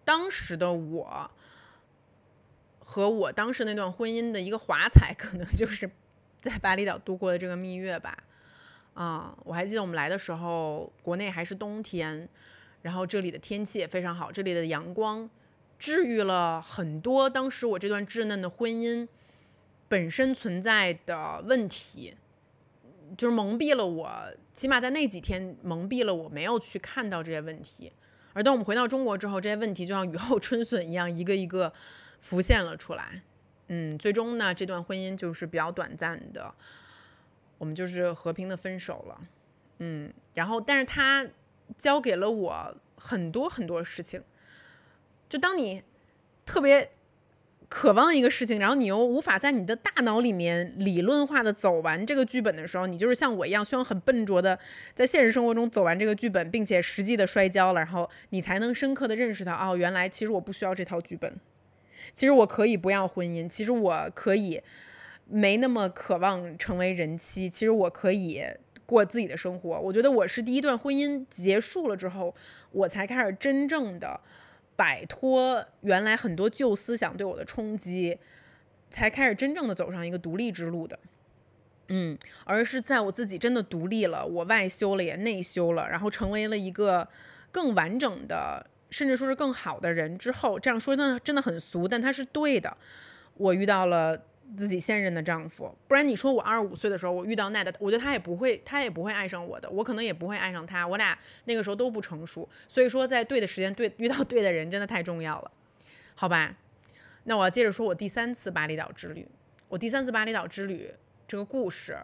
[0.04, 1.32] 当时的我
[2.80, 5.90] 和我当时那段婚姻的一个华彩，可能就是
[6.42, 8.18] 在巴厘岛度过的这个蜜月吧。
[8.94, 12.28] 啊，我还记得我们来的时候，国内还是冬天。
[12.82, 15.30] 然后这里的天气也非常好，这里的阳光
[15.78, 19.08] 治愈了很多当时我这段稚嫩的婚姻
[19.88, 22.16] 本身存在的问题，
[23.16, 24.12] 就是蒙蔽了我，
[24.54, 27.92] 起码在那几天蒙蔽了我，没有去看到这些问题。
[28.34, 31.72] 而当我们回到中国之后，这些问题就像雨后春笋一样，一个一个
[32.20, 33.22] 浮现了出来。
[33.68, 36.54] 嗯，最终呢，这段婚姻就是比较短暂的，
[37.58, 39.22] 我们就是和平的分手了。
[39.80, 41.28] 嗯，然后但是他。
[41.78, 44.22] 教给了我很多很多事情，
[45.28, 45.84] 就当你
[46.46, 46.90] 特别
[47.70, 54.60] 渴望一个事情，然后你又无法在你的大脑里面理论化的走完这个剧本的时候，你就是像我一样，需要很笨拙的
[54.94, 61.34] 在现实生活中走完这个剧本，并且实际的摔跤了，然后你才能深刻的认识到，哦，原来其实我不需要这套剧本，
[62.14, 64.62] 其实我可以不要婚姻，其实我可以
[65.26, 68.44] 没那么渴望成为人妻，其实我可以。
[68.92, 72.36] 过自己的生活，我觉得我是第一段婚姻结束了之后，
[72.74, 74.20] 我才开始真正的
[74.76, 78.18] 摆脱原来很多旧思想对我的冲击，
[78.90, 81.00] 才开始真正的走上一个独立之路的。
[81.88, 87.08] 嗯，而是在我自己真的独立了，我外修了也内修了，然后成为了一个
[87.50, 92.76] 更完整的，甚至说是更好的人之后，这样说呢真的很俗，但它是对的。
[93.36, 94.22] 我遇到了
[94.58, 105.52] 自己现任的丈夫，不然你说我二十五岁的时候我遇到 Ned，我觉得他也不会，他也不会爱上我的，我可能也不会爱上他，我俩那个时候都不成熟，所以说在对的时间对遇到对的人真的太重要了，
[106.16, 106.58] 好吧？
[107.24, 109.26] 那我要接着说我第三次巴厘岛之旅，
[109.70, 110.92] 我第三次巴厘岛之旅
[111.28, 111.98] 这个故事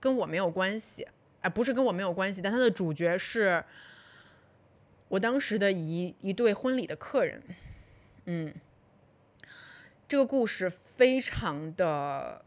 [0.00, 1.06] 跟我没有关系，
[1.42, 3.62] 哎，不是跟我没有关系，但它的主角是
[5.08, 7.42] 我当时的一一对婚礼的客人，
[8.24, 8.54] 嗯。
[10.12, 12.44] 这个故事非常的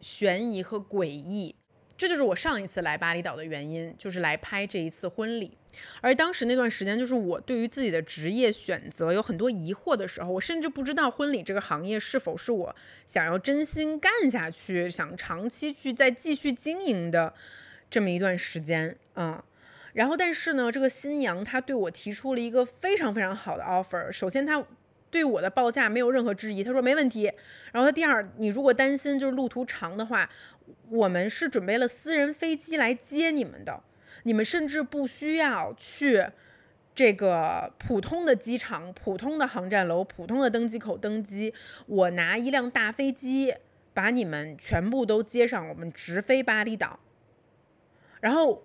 [0.00, 1.54] 悬疑和诡异，
[1.96, 5.56] 这就是我上一次来巴厘岛的原因，就是来拍这一次婚礼。
[6.00, 12.74] 而当时那段时间，就是我对于自己的职业选择有很多疑惑的时候，我甚至不知道婚礼这个行业是否是我
[13.06, 17.32] 想要真心干下去、想长期去再继续经营的
[17.88, 19.44] 这么一段时间啊。
[19.92, 24.10] 然后，但是呢，这个新娘她对我提出了一个非常非常好的 offer。
[24.10, 24.60] 首先，她
[25.16, 27.32] 对我的报价没有任何质疑，他说没问题。
[27.72, 30.28] 然后他第二，你如果担心就是路途长的话，
[30.90, 33.82] 我们是准备了私人飞机来接你们的，
[34.24, 36.26] 你们甚至不需要去
[36.94, 41.54] 这个普通的机场、普通的航站楼、普通的登机口登机，
[41.86, 43.54] 我拿一辆大飞机
[43.94, 47.00] 把你们全部都接上，我们直飞巴厘岛。
[48.20, 48.62] 然后，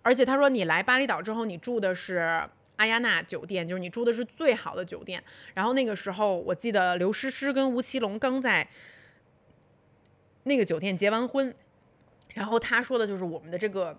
[0.00, 2.44] 而且他说你来巴厘岛之后，你住的是。
[2.76, 5.22] 阿亚娜酒店就是你住的是最好的酒店，
[5.54, 8.68] 然后那个时候我记得刘诗诗跟吴奇隆刚在
[10.44, 11.54] 那个酒店结完婚，
[12.34, 13.96] 然后他说的就是我们的这个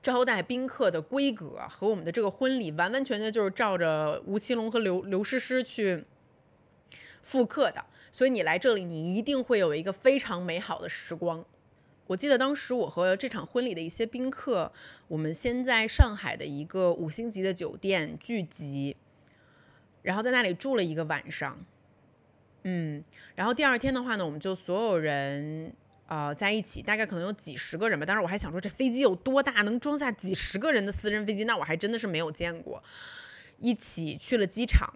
[0.00, 6.04] 招待宾客的规格和我们的这个婚礼完完全全就是照着吴奇隆和刘刘诗诗去
[7.22, 11.44] 复刻的，所以你来这里你一定会有一个非常美好的时光。
[12.08, 14.72] 我记得当时我和这场婚礼的一些宾客，
[15.08, 18.96] 我们先在上海的一个五星级的酒店聚集，
[20.00, 21.58] 然后在那里住了一个晚上，
[22.62, 23.04] 嗯，
[23.34, 25.70] 然后第二天的话呢，我们就所有人
[26.06, 28.06] 呃在一起，大概可能有几十个人吧。
[28.06, 31.44] 当时我还想说，这飞机有多大，能装下几十个人的私人飞机？
[31.44, 32.82] 那我还真的是没有见过。
[33.58, 34.94] 一起去了机场，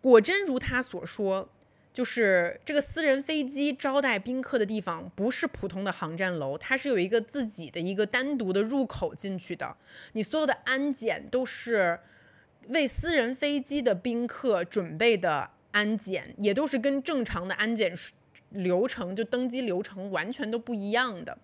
[0.00, 1.50] 果真如他所说。
[1.92, 9.76] 就是这个私人飞机招待宾客的地方，不是普通的航站楼，它是有一个自己的一个单独的入口进去的。
[10.12, 12.00] 你所有的安检都是
[12.68, 17.94] 为私人飞机的宾客准备的安检，也都是跟正常的安检
[18.50, 21.36] 流程就登机流程完全都不一样的。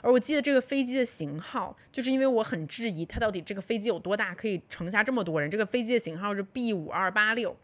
[0.00, 5.50] 而我记得这个飞机的型号，就是因为我很质疑它到底这个飞机有多大，可以盛下这么多人。
[5.50, 7.56] 这个飞机的型号是 B 五二八六。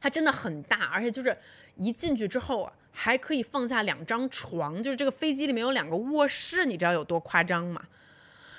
[0.00, 1.36] 它真的很大，而且就是
[1.76, 7.82] 一进去之后，还可以放下两张床，就是这个飞机里面有两个卧室，你知道有多夸张吗？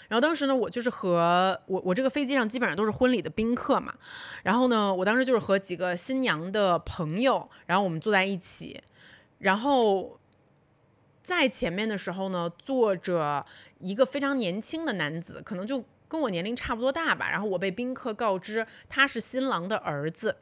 [0.09, 3.93] 然后当时呢，我就是和我我这个飞机上基本上都是婚礼的宾客嘛，
[4.43, 8.79] 然后呢，我当时就是和几个新娘的朋友，然后我们坐在一起，
[9.39, 10.19] 然后
[11.23, 13.43] 在前面的时候呢，坐着
[13.79, 20.35] 一个非常年轻的男子，可能就跟我年龄差不多大吧，然后我被宾客告知他是新郎的儿子。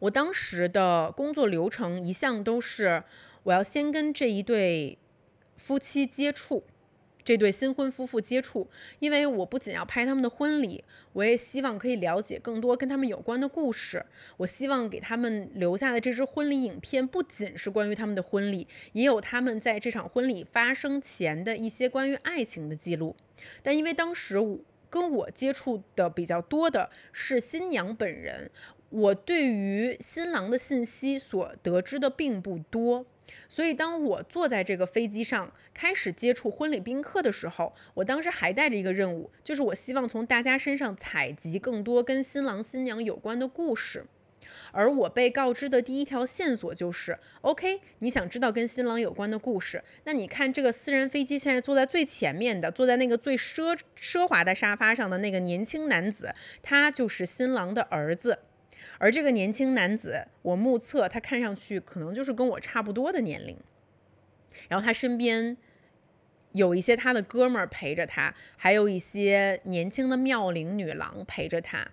[0.00, 3.02] 我当时的工作流程一向都是，
[3.44, 4.98] 我要先跟这一对
[5.56, 6.64] 夫妻接触，
[7.22, 10.82] 这对新婚夫妇接触，因为我不仅要拍他们的婚礼，
[11.12, 14.04] 我也希望可以了解更多跟他们有关的故事。
[14.38, 23.14] 我希望给他们留下的这支婚礼影片，不仅是关于他们的婚礼，也有他们在这场婚礼发生前的一些关于爱情的记录。
[23.62, 28.50] 但因为当时我跟我接触的比较多的是新娘本人。
[28.90, 33.06] 我对于新郎的信息所得知的并不多，
[33.48, 44.06] 所以当我坐在这个飞机上开始接触婚礼宾客的时候，我当时还带着一个任务，就是我希望从大家身上采集更多跟新郎新娘有关的故事。
[44.72, 58.40] 而我被告知的第一条线索就是：OK，你想知道跟新郎有关的故事，那你看这个私人飞机现在坐在最前面的，坐在那个最奢奢华的沙发上的那个年轻男子，他就是新郎的儿子。
[58.98, 63.56] 而这个年轻男子，我目测他看上去可能就是跟我差不多的年龄，
[64.68, 65.56] 然后他身边
[66.52, 71.90] 有一些他的哥们儿陪着他，还有一些年轻的妙龄女郎陪着他，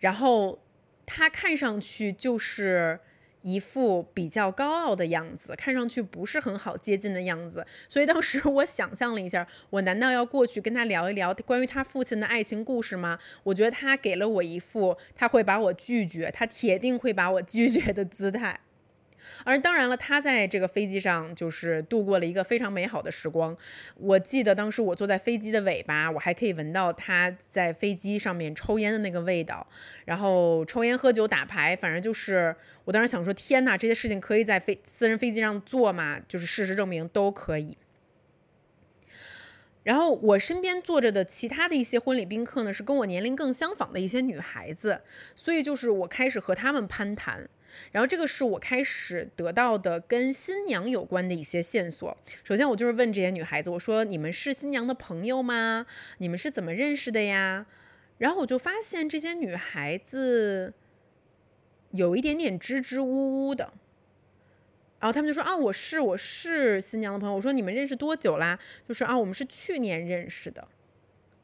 [0.00, 0.62] 然后
[1.04, 3.00] 他看上去就是。
[3.46, 13.20] 一副比较高傲的样子，看上去不是很好接近的样子，所以当时我想象了一下，我难道要过去跟他聊一聊关于他父亲的爱情故事吗？
[13.44, 18.58] 我觉得他给了我一副他会把我拒绝，他铁定会把我拒绝的姿态。
[19.44, 23.56] 而当然了，他在这个飞机上就是度过了一个非常美好的时光。
[23.96, 29.66] 我记得当时我坐在飞机的尾巴，我还可以闻到他在飞机上面抽烟的那个味道，
[30.04, 32.54] 然后抽烟、喝酒、打牌，反正就是
[32.84, 36.20] 我当时想说，天哪，这些事情可以在飞私人飞机上做吗？
[36.28, 37.76] 就是事实证明都可以。
[39.82, 45.00] 然后我身边坐着的其他的一些婚礼宾客呢，是跟我年龄更相仿的一些女孩子，
[45.36, 47.48] 所以就是我开始和她们攀谈。
[47.92, 52.16] 然后这个是我开始得到的跟新娘有关的一些线索。
[52.44, 55.86] 首先，我就是问这些女孩子，我说：“你们是新娘的朋友吗？
[56.18, 57.66] 你们是怎么认识的呀？”
[58.18, 60.72] 然后我就发现这些女孩子
[61.90, 63.72] 有一点点支支吾吾的。
[64.98, 67.36] 然后他们就说啊，我是我是新娘的朋友。
[67.36, 68.58] 我说你们认识多久啦？
[68.88, 70.66] 就是啊，我们是去年认识的。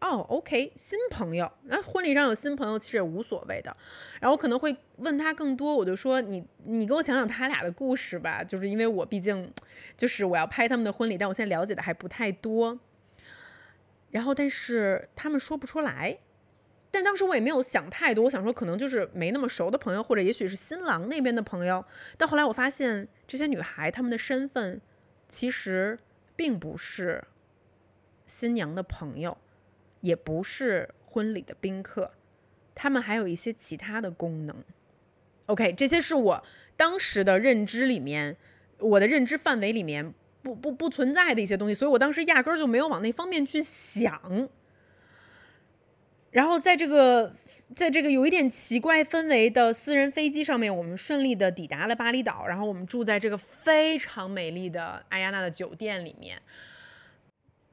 [0.03, 1.51] 哦，OK，新朋友。
[1.63, 3.75] 那婚礼上有新朋友其实也无所谓的。
[4.21, 8.43] 然后我可能会问他更多，我就说你你给我讲讲他俩的故事吧。
[8.43, 9.49] 就是因为我毕竟
[9.97, 12.81] 就是我要拍他们的婚礼，但我现在了解的还不太多。
[14.11, 16.19] 然后但是他们说不出来。
[16.91, 21.83] 但当时我也没有想太多，我想说可能就是没那么熟的朋友，或者也许是新郎那边的朋友。
[22.19, 24.81] 但后来我发现这些女孩她们的身份
[25.29, 25.97] 其实
[26.35, 27.23] 并不是
[28.27, 29.39] 新娘的朋友，
[30.03, 32.13] 也不是婚礼的宾客，
[32.75, 34.55] 他们还有一些其他的功能。
[35.47, 36.45] OK，这些是我
[36.77, 38.37] 当时的认知里面，
[38.79, 44.49] 我的认知范围里面不不不存在的一些东西，所以我当时压根儿就没有往那方面去想。
[46.31, 47.35] 然后在这个，
[47.77, 52.47] 在这个有一点奇怪氛围的私人飞机上面，我们顺利的抵达了巴厘岛。
[52.47, 56.41] 然后我们住在这个非常美丽的艾亚娜的酒店里面。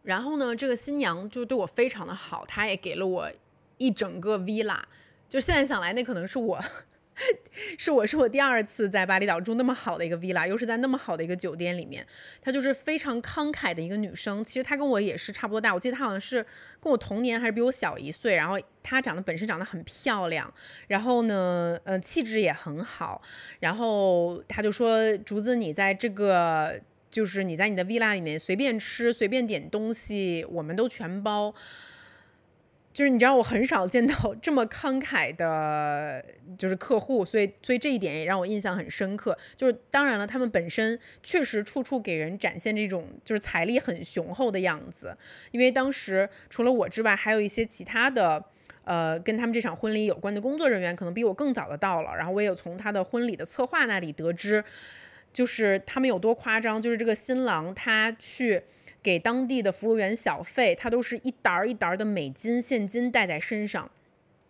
[0.10, 3.32] 然后呢，这个新娘就对我非常的好，她也给了我
[3.78, 4.80] 一整个 villa。
[5.28, 6.60] 就现在想来，那可能是我。
[7.78, 12.04] 是我是我第二次在巴厘岛住那么好的一个 villa，又是在那么好的一个酒店里面。
[12.42, 14.42] 她就是非常慷慨的一个女生。
[14.42, 16.44] 其实她跟我也是差不多大，我记得她好像是
[16.80, 18.36] 跟我同年，还是比我小一岁。
[18.36, 20.52] 然后她长得本身长得很漂亮，
[20.88, 23.22] 然后呢，呃，气质也很好。
[23.60, 26.80] 然后她就说：“竹子，你在这个
[27.10, 31.54] 就是你在你的 villa 里面随便吃随便点东西，我们都全包。”
[32.92, 36.26] 就是你知道我很少见到这么慷慨的，
[36.58, 39.38] 就是客户，所以所以这一点也让我印象很深刻。
[39.56, 45.16] 就是当然了，他们本身确实处处给人展现这种就是财力很雄厚的样子。
[45.52, 48.44] 因为当时除了我之外，还有一些其他的
[48.84, 52.16] 呃跟他们这场婚礼有关的工作人员，可能比我更早的到了。
[52.18, 54.62] 然后我也有从他的婚礼的策划那里得知，
[55.40, 58.62] 就是他们有多夸张，就是这个新郎他去。
[59.02, 63.90] 给当地的服务员小费，他都是一沓儿一沓儿的美金现金带在身上。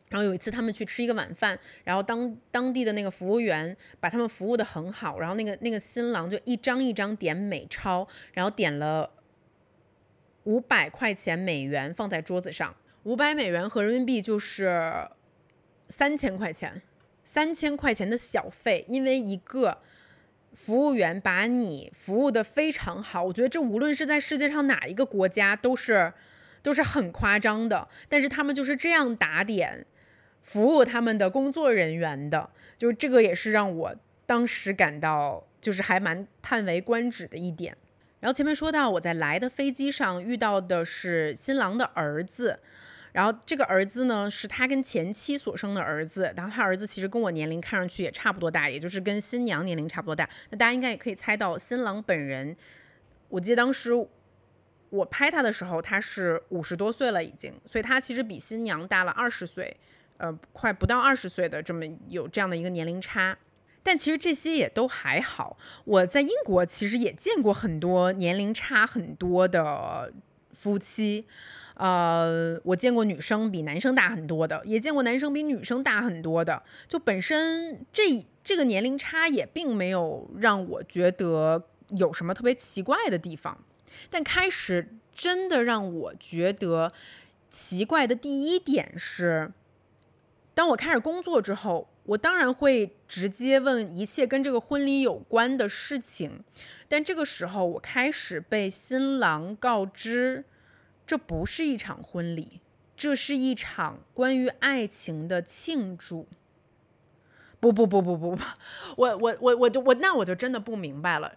[0.09, 9.11] 然后有一次他们去吃一个晚饭，然后当当地的那个服务员把他们服务的很好，然后那个那个新郎就一张一张点美钞，然后点了
[10.45, 15.07] 五百块钱美元放在桌子上，五百美元和人民币就是
[15.89, 16.81] 三千块钱，
[17.23, 19.77] 三千块钱的小费，因为一个。
[20.54, 26.14] 服务员把你服务的非常好，我觉得这无论是在世界上哪一个国家都是
[26.62, 27.88] 都是很夸张的。
[28.08, 29.86] 但是他们就是这样打点
[30.41, 33.95] 服务他们的工作人员的，就是这个也是让我
[34.26, 37.76] 当时感到就是还蛮叹为观止的一点。
[38.20, 42.60] 然后前面说到我在来的飞机上遇到的是新郎的儿子。
[43.12, 46.32] 然后这个儿子呢，是他跟前妻所生的儿子。
[46.36, 50.30] 然后他儿子其实跟我年龄看上去也差不多大，也就是跟新娘年龄差不多大。
[50.51, 52.55] 那大家应该也可以猜到，新郎本人，
[53.30, 53.91] 我记得当时
[54.89, 59.76] 我拍他的时候，他是五十多岁了已经，所以他其实比新娘大了二十岁，
[60.18, 63.38] 呃，快不到二十岁的这么有这样的一个年龄差。
[63.82, 65.57] 但其实这些也都还好。
[65.86, 70.14] 我在英国其实也见过很多年龄差很多的
[70.51, 71.26] 夫妻。
[71.80, 76.61] 呃，我见过女生比男生大很多的，也见过男生比女生大很多的。
[76.89, 83.57] 就本身这这个年龄差也并没有让我觉得有什么特别奇怪的地方。
[84.09, 86.91] 但开始真的让我觉得
[87.49, 89.49] 奇怪的第一点是，
[90.53, 96.43] 当我开始工作之后，我当然会直接问一切跟这个婚礼有关的事情。
[96.89, 100.43] 但这个时候，我开始被新郎告知。
[101.10, 102.62] 这不是一场婚礼，
[102.95, 106.28] 这是一场关于爱情的庆祝。
[107.60, 108.43] 不不不不不不，
[108.95, 111.34] 我我我我就我那我就真的不明白了。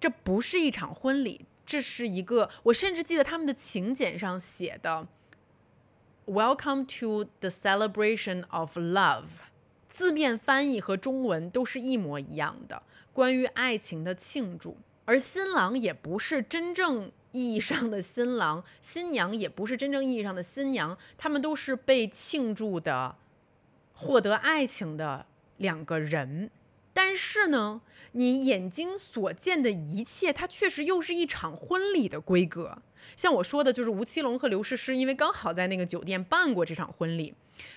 [0.00, 5.06] 这不是一场婚礼，这是一个我甚至记得他们的请柬上写的
[6.24, 9.26] “Welcome to the celebration of love
[9.90, 14.78] 字面翻译和中文都是一模一样的，关于爱情的庆祝。
[15.04, 23.16] 而新郎也不是真正意义上的新郎， 新娘也不是真正意义上的新娘，他们都是被庆祝的、
[23.92, 25.26] 获得爱情的
[25.56, 26.50] 两个人。
[26.94, 27.80] 但是呢，
[28.12, 32.82] 你眼睛所见的一切，它确实又是一场婚礼的规格。
[33.16, 37.34] 像我说的，就是吴奇隆和刘诗诗，因为刚好在那个酒店办过这场婚礼，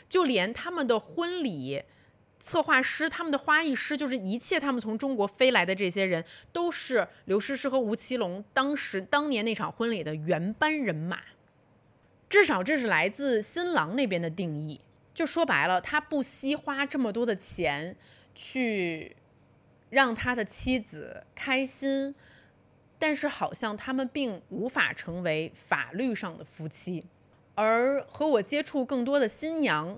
[0.10, 1.82] 就连他们的婚礼
[2.40, 11.20] 策划师、他们的花艺师，就是一切他们从中国飞来的这些人，都是刘诗诗和吴奇隆当时当年那场婚礼的原班人马。
[12.30, 14.82] 至少这是来自新郎那边的定义。
[15.14, 17.96] 就说白了，他不惜花这么多的钱。
[18.38, 19.16] 去
[19.90, 22.14] 让他的妻子开心，
[23.00, 27.06] 但是好像他们并无法成为法律上的夫妻。
[27.56, 29.98] 而和我接触更多的新娘，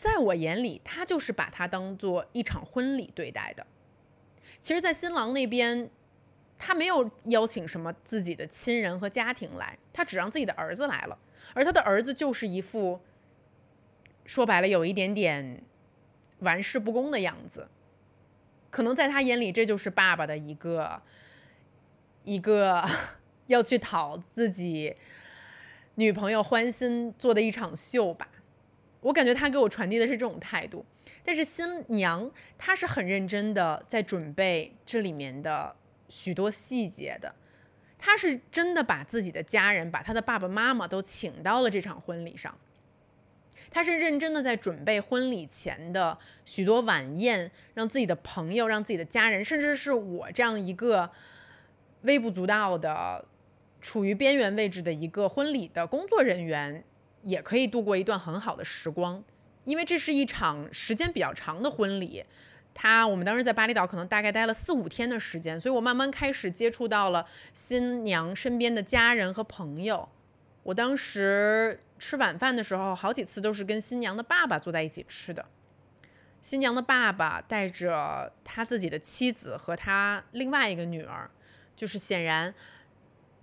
[0.00, 3.66] 在我眼里，他就是把它当做一场婚礼对待的。
[4.58, 5.90] 其实，在新郎那边，
[6.56, 11.18] 他没有邀请什么自己的亲人和家庭来，他只让自己的儿子来了。
[11.52, 12.98] 而他的儿子就是一副
[14.24, 15.62] 说白了有一点点。
[16.38, 17.68] 玩世不恭的样子，
[18.70, 21.02] 可能在他眼里，这就是爸爸的一个
[22.24, 22.82] 一个
[23.48, 24.96] 要去讨自己
[25.96, 28.26] 女朋友欢心做的一场秀吧。
[29.00, 30.84] 我感觉他给我传递的是这种态度，
[31.24, 35.74] 但是新娘她是很认真的在准备这里面的
[36.08, 37.34] 许多细节的，
[37.98, 42.56] 她是真的把自己的家人，把她的爸爸妈妈都请到了这场婚礼上。
[43.72, 51.08] 他是认真的在准备婚礼前的许多晚宴，让自己的朋友、让自己的家人，甚至是我这样一个
[52.02, 53.24] 微不足道的、
[53.80, 56.82] 处于边缘位置的一个婚礼的工作人员，
[57.22, 59.22] 也可以度过一段很好的时光。
[59.64, 62.24] 因为这是一场时间比较长的婚礼，
[62.74, 70.08] 他我们当时在巴厘岛可能大概待了四五天的时间，所以我慢慢开始接触到了新娘身边的家人和朋友。
[70.62, 71.80] 我当时。
[72.02, 75.44] 吃晚饭的时候，好几次都是跟新娘的爸爸坐在一起吃的。
[76.40, 81.30] 新娘的爸爸带着他自己的妻子和他另外一个女儿，
[81.76, 82.54] 就是显然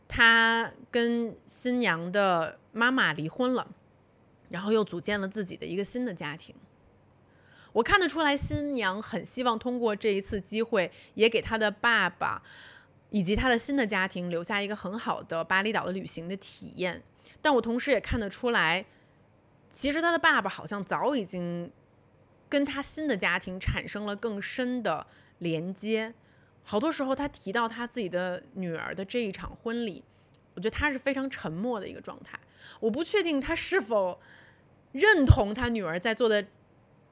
[0.08, 3.68] 他跟新娘的妈妈离婚了，
[4.50, 6.56] 然后又组建了自己的一个新的家庭。
[7.74, 12.42] 我看得出来，新娘很希望通过这一次机会，也给他的爸爸
[13.10, 17.04] 以及他的新的家庭留下一个很好的巴厘岛的旅行的体验。
[17.42, 18.86] 但我同时也看得出来，
[19.70, 21.72] 其实他的爸爸好像早已经
[22.50, 25.06] 跟他新的家庭产生了更深的
[25.40, 26.14] 连接。
[26.70, 30.04] 好多时候，他提到他自己的女儿的这一场婚礼，
[30.54, 32.38] 我觉得他是非常沉默的一个状态。
[32.82, 34.20] 我不确定他是否
[34.92, 36.46] 认同他女儿在做的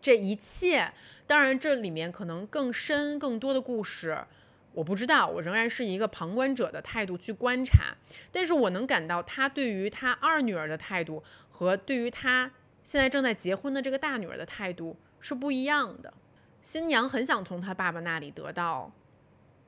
[0.01, 0.91] 这一切。
[1.25, 4.25] 当然，这里面可能更深、更多的故事。
[4.73, 7.95] 我不知道，我仍然是一个旁观者的态度去观察，
[8.33, 12.51] 但是我能感到他对于他二女儿的态度和对于他
[12.83, 16.13] 现在正在结婚的这个大女儿的态度是不一样的。
[16.61, 18.91] 新娘很想从他爸爸那里得到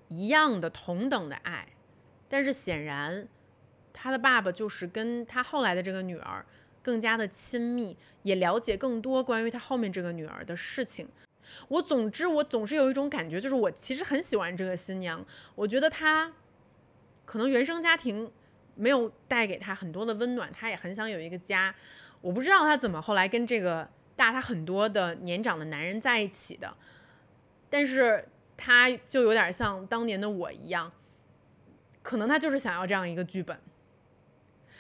[0.10, 1.68] 一样的同等的爱，
[2.30, 3.28] 但是显然
[3.91, 6.45] 他的爸爸就是跟他后来的这个女儿
[6.82, 11.08] 更加的亲密，也了解更多关于他后面这个女儿的事情。
[11.70, 15.26] 我总之，我总是有一种感觉，就是我其实很喜欢这个新娘。
[15.55, 16.32] 我觉得她
[17.26, 18.30] 可能原生家庭
[18.76, 21.74] 没有带给她很多的温暖，她也很想有一个家。
[22.22, 26.76] 我不知道她怎么后来跟这个大她很多的年长的男人在一起的，
[27.70, 28.28] 但是
[28.58, 30.91] 他就有点像当年的我一样，
[32.01, 33.58] 可能他就是想要这样一个剧本，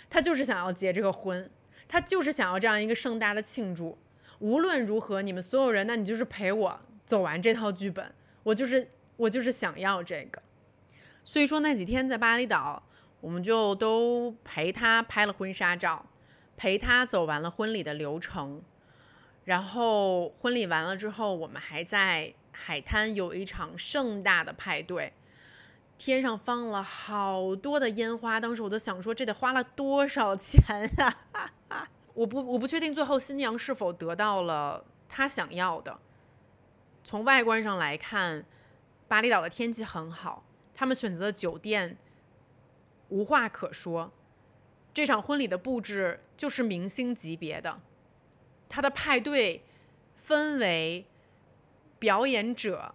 [0.09, 1.49] 他就是想要结这个婚，
[1.87, 3.97] 他就是想要这样一个盛大的庆祝。
[4.39, 8.13] 无论如何，你们所有人，那你就是陪我走完这套剧本。
[8.43, 10.41] 我就是我就是想要这个。
[11.23, 12.81] 所以说那几天在巴厘岛，
[13.19, 16.05] 我们就都陪他拍了婚纱照，
[16.55, 18.61] 陪他走完了婚礼的流程。
[19.43, 25.13] 然后婚礼完了之后，我们还在海滩有一场盛大的派对，
[25.97, 28.39] 天上放了好多的烟花。
[28.39, 30.89] 当时我都想说，这得花了多少钱
[31.69, 31.87] 啊！
[32.13, 35.99] 我不我不确定最后新娘是否得到了她想要的。
[37.03, 38.43] 从外观上来看，
[39.07, 40.43] 巴厘岛的天气很好，
[40.73, 41.97] 他们选择的酒店
[43.09, 44.11] 无话可说。
[44.93, 47.79] 这场婚礼的布置就是明星级别的，
[48.67, 49.63] 他的派对
[50.19, 51.05] 氛围、
[51.99, 52.93] 表演者，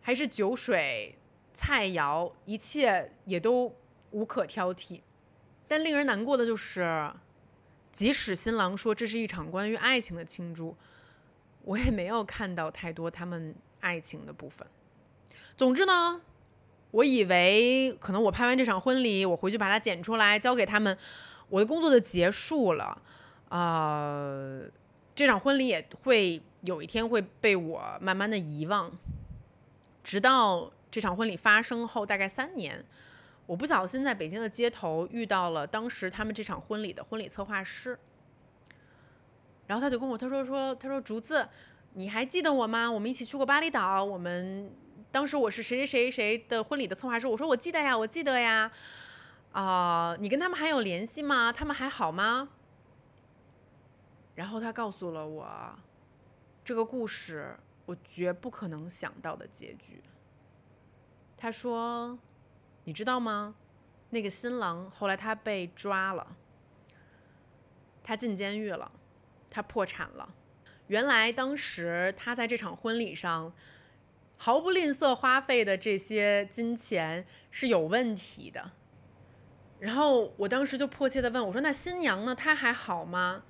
[0.00, 1.16] 还是酒水、
[1.52, 3.74] 菜肴，一切也都
[4.10, 5.00] 无可挑剔。
[5.66, 7.12] 但令人难过的就是。
[7.90, 10.76] 即使新郎说这是一场关于爱情的庆祝，
[11.64, 14.64] 我也没有看到太多他们爱情的部分。
[15.56, 16.20] 总之呢，
[16.92, 20.96] 我以为可能我拍完这场婚礼，我回去把它剪出来交给他们，
[21.48, 23.02] 我的工作就结束了。
[23.48, 24.62] 呃，
[25.16, 28.90] 这场婚礼也会有一天会被我慢慢的遗忘，
[30.02, 32.84] 直到这场婚礼发生后大概三年，
[33.46, 37.98] 我不小心在北京的街头遇到了当时他们这场婚礼的婚礼策划师。
[39.66, 41.46] 然后他就跟我他说说他说竹子，
[41.92, 42.90] 你还记得我吗？
[42.90, 44.02] 我们一起去过巴厘岛。
[44.02, 44.72] 我们
[45.10, 47.26] 当时我是谁谁谁谁的婚礼的策划师。
[47.26, 48.72] 我说我记得呀，我记得呀。
[49.52, 51.52] 啊，你跟他们还有联系吗？
[51.52, 52.48] 他们还好吗？
[54.34, 55.46] 然后他告诉了我
[56.68, 57.56] 这个故事，
[57.86, 60.02] 我绝不可能想到的结局。
[61.34, 62.18] 他说，
[62.84, 63.54] 你知道吗？
[64.10, 66.36] 那个新郎后来他被抓了，
[68.04, 68.92] 他进监狱了。
[69.48, 70.34] 他破产了。
[70.88, 73.50] 原来当时他在这场婚礼上
[74.36, 78.72] 毫不吝啬花费的这些金钱是有问题的。
[79.80, 82.34] 然后我当时就迫切的问我说：“那新娘呢？
[82.34, 83.44] 她还好吗？”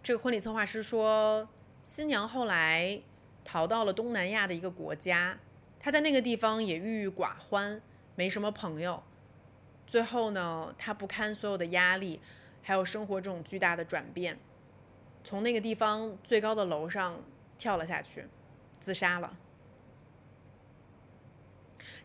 [0.00, 1.48] 这个婚礼策划师说
[1.82, 3.00] ：“新娘后来
[3.44, 5.38] 逃到了东南亚的一个国家，
[5.78, 7.80] 她在那个地方也郁郁寡欢，
[8.14, 9.02] 没什么朋友。
[9.86, 12.20] 最后呢，她不堪所有的压力，
[12.62, 14.38] 还有生活这种巨大的转变。”
[15.22, 17.20] 从那个地方最高的楼上
[17.58, 18.26] 跳了下去，
[18.78, 19.36] 自杀了。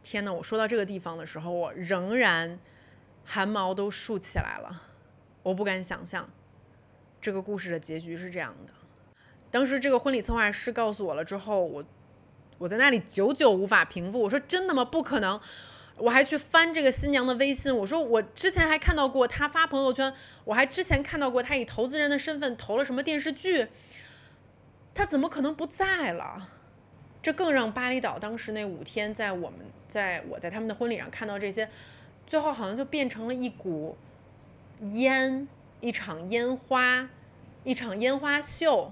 [0.03, 2.59] 天呐，我说到这个地方的时候，我仍然
[3.23, 4.83] 汗毛都竖起来了。
[5.43, 6.29] 我不敢想象
[7.21, 8.73] 这个故事的结局是这样的。
[9.55, 11.81] 当时这个婚礼策划师告诉我了之后，我
[12.57, 14.19] 我在那里久久无法平复。
[14.19, 14.83] 我说：“真的吗？
[14.83, 15.39] 不可能！”
[15.95, 23.69] 我还去翻这个新娘的微信，我说我之前还看到过她发朋友圈，我还之前看到过她以投资人的身份投了什么电视剧，
[24.93, 26.49] 她怎么可能不在了？
[27.23, 31.69] 这更让巴厘岛当时那五天，在我们在我在他们的婚礼上看到这些，
[32.27, 33.95] 最后好像就变成了一股
[34.81, 35.47] 烟，
[35.79, 37.09] 一场烟花，
[37.63, 38.91] 一场烟花秀，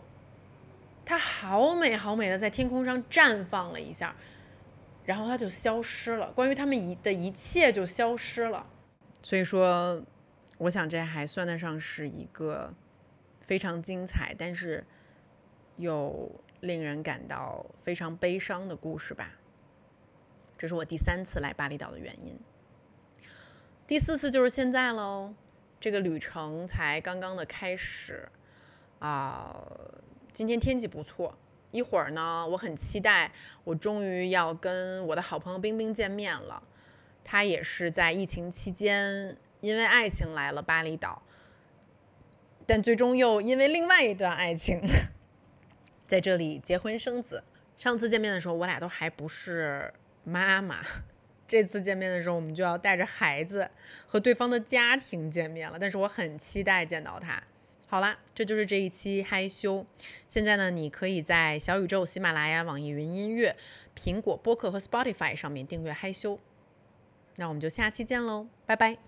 [1.06, 4.16] 它好美好美的在天空上绽放了一下。
[5.06, 8.66] 然后它就消失了，关于他们一的一切就消失了。
[9.22, 10.02] 所以说，
[10.58, 12.74] 我想这还算得上是一个
[13.42, 14.82] 非常精彩，但是
[15.76, 16.32] 又
[16.62, 19.32] 令人感到非常悲伤的故事吧。
[20.58, 22.40] 这是我第三次来巴厘岛的原因，
[23.86, 25.34] 第四次就是现在喽。
[25.82, 28.30] 这个旅程才刚刚的开始
[29.00, 29.54] 啊，
[30.34, 31.38] 今天天气不错。
[31.72, 33.32] 一会儿呢，我很期待，
[33.64, 36.62] 我终于要跟我的好朋友冰冰见面了。
[37.24, 41.24] 他也是在疫情期间因为爱情来了巴厘岛，
[42.66, 44.82] 但最终又因为另外一段爱情
[46.06, 47.44] 在这里结婚生子。
[47.76, 49.92] 上次见面的时候，我俩都还不是
[50.24, 50.82] 妈妈，
[51.48, 53.68] 这次见面的时候，我们就要带着孩子
[54.06, 55.80] 和对方的家庭见面了。
[55.80, 57.42] 但是我很期待见到他。
[57.94, 59.86] 好啦，这就是这一期嗨修。
[60.28, 63.56] 现在呢，你可以在小宇宙、喜马拉雅、网易云音乐、
[63.96, 66.40] 苹果播客和 Spotify 上面订阅嗨修。
[67.36, 69.04] 那我们就下期见喽，拜拜。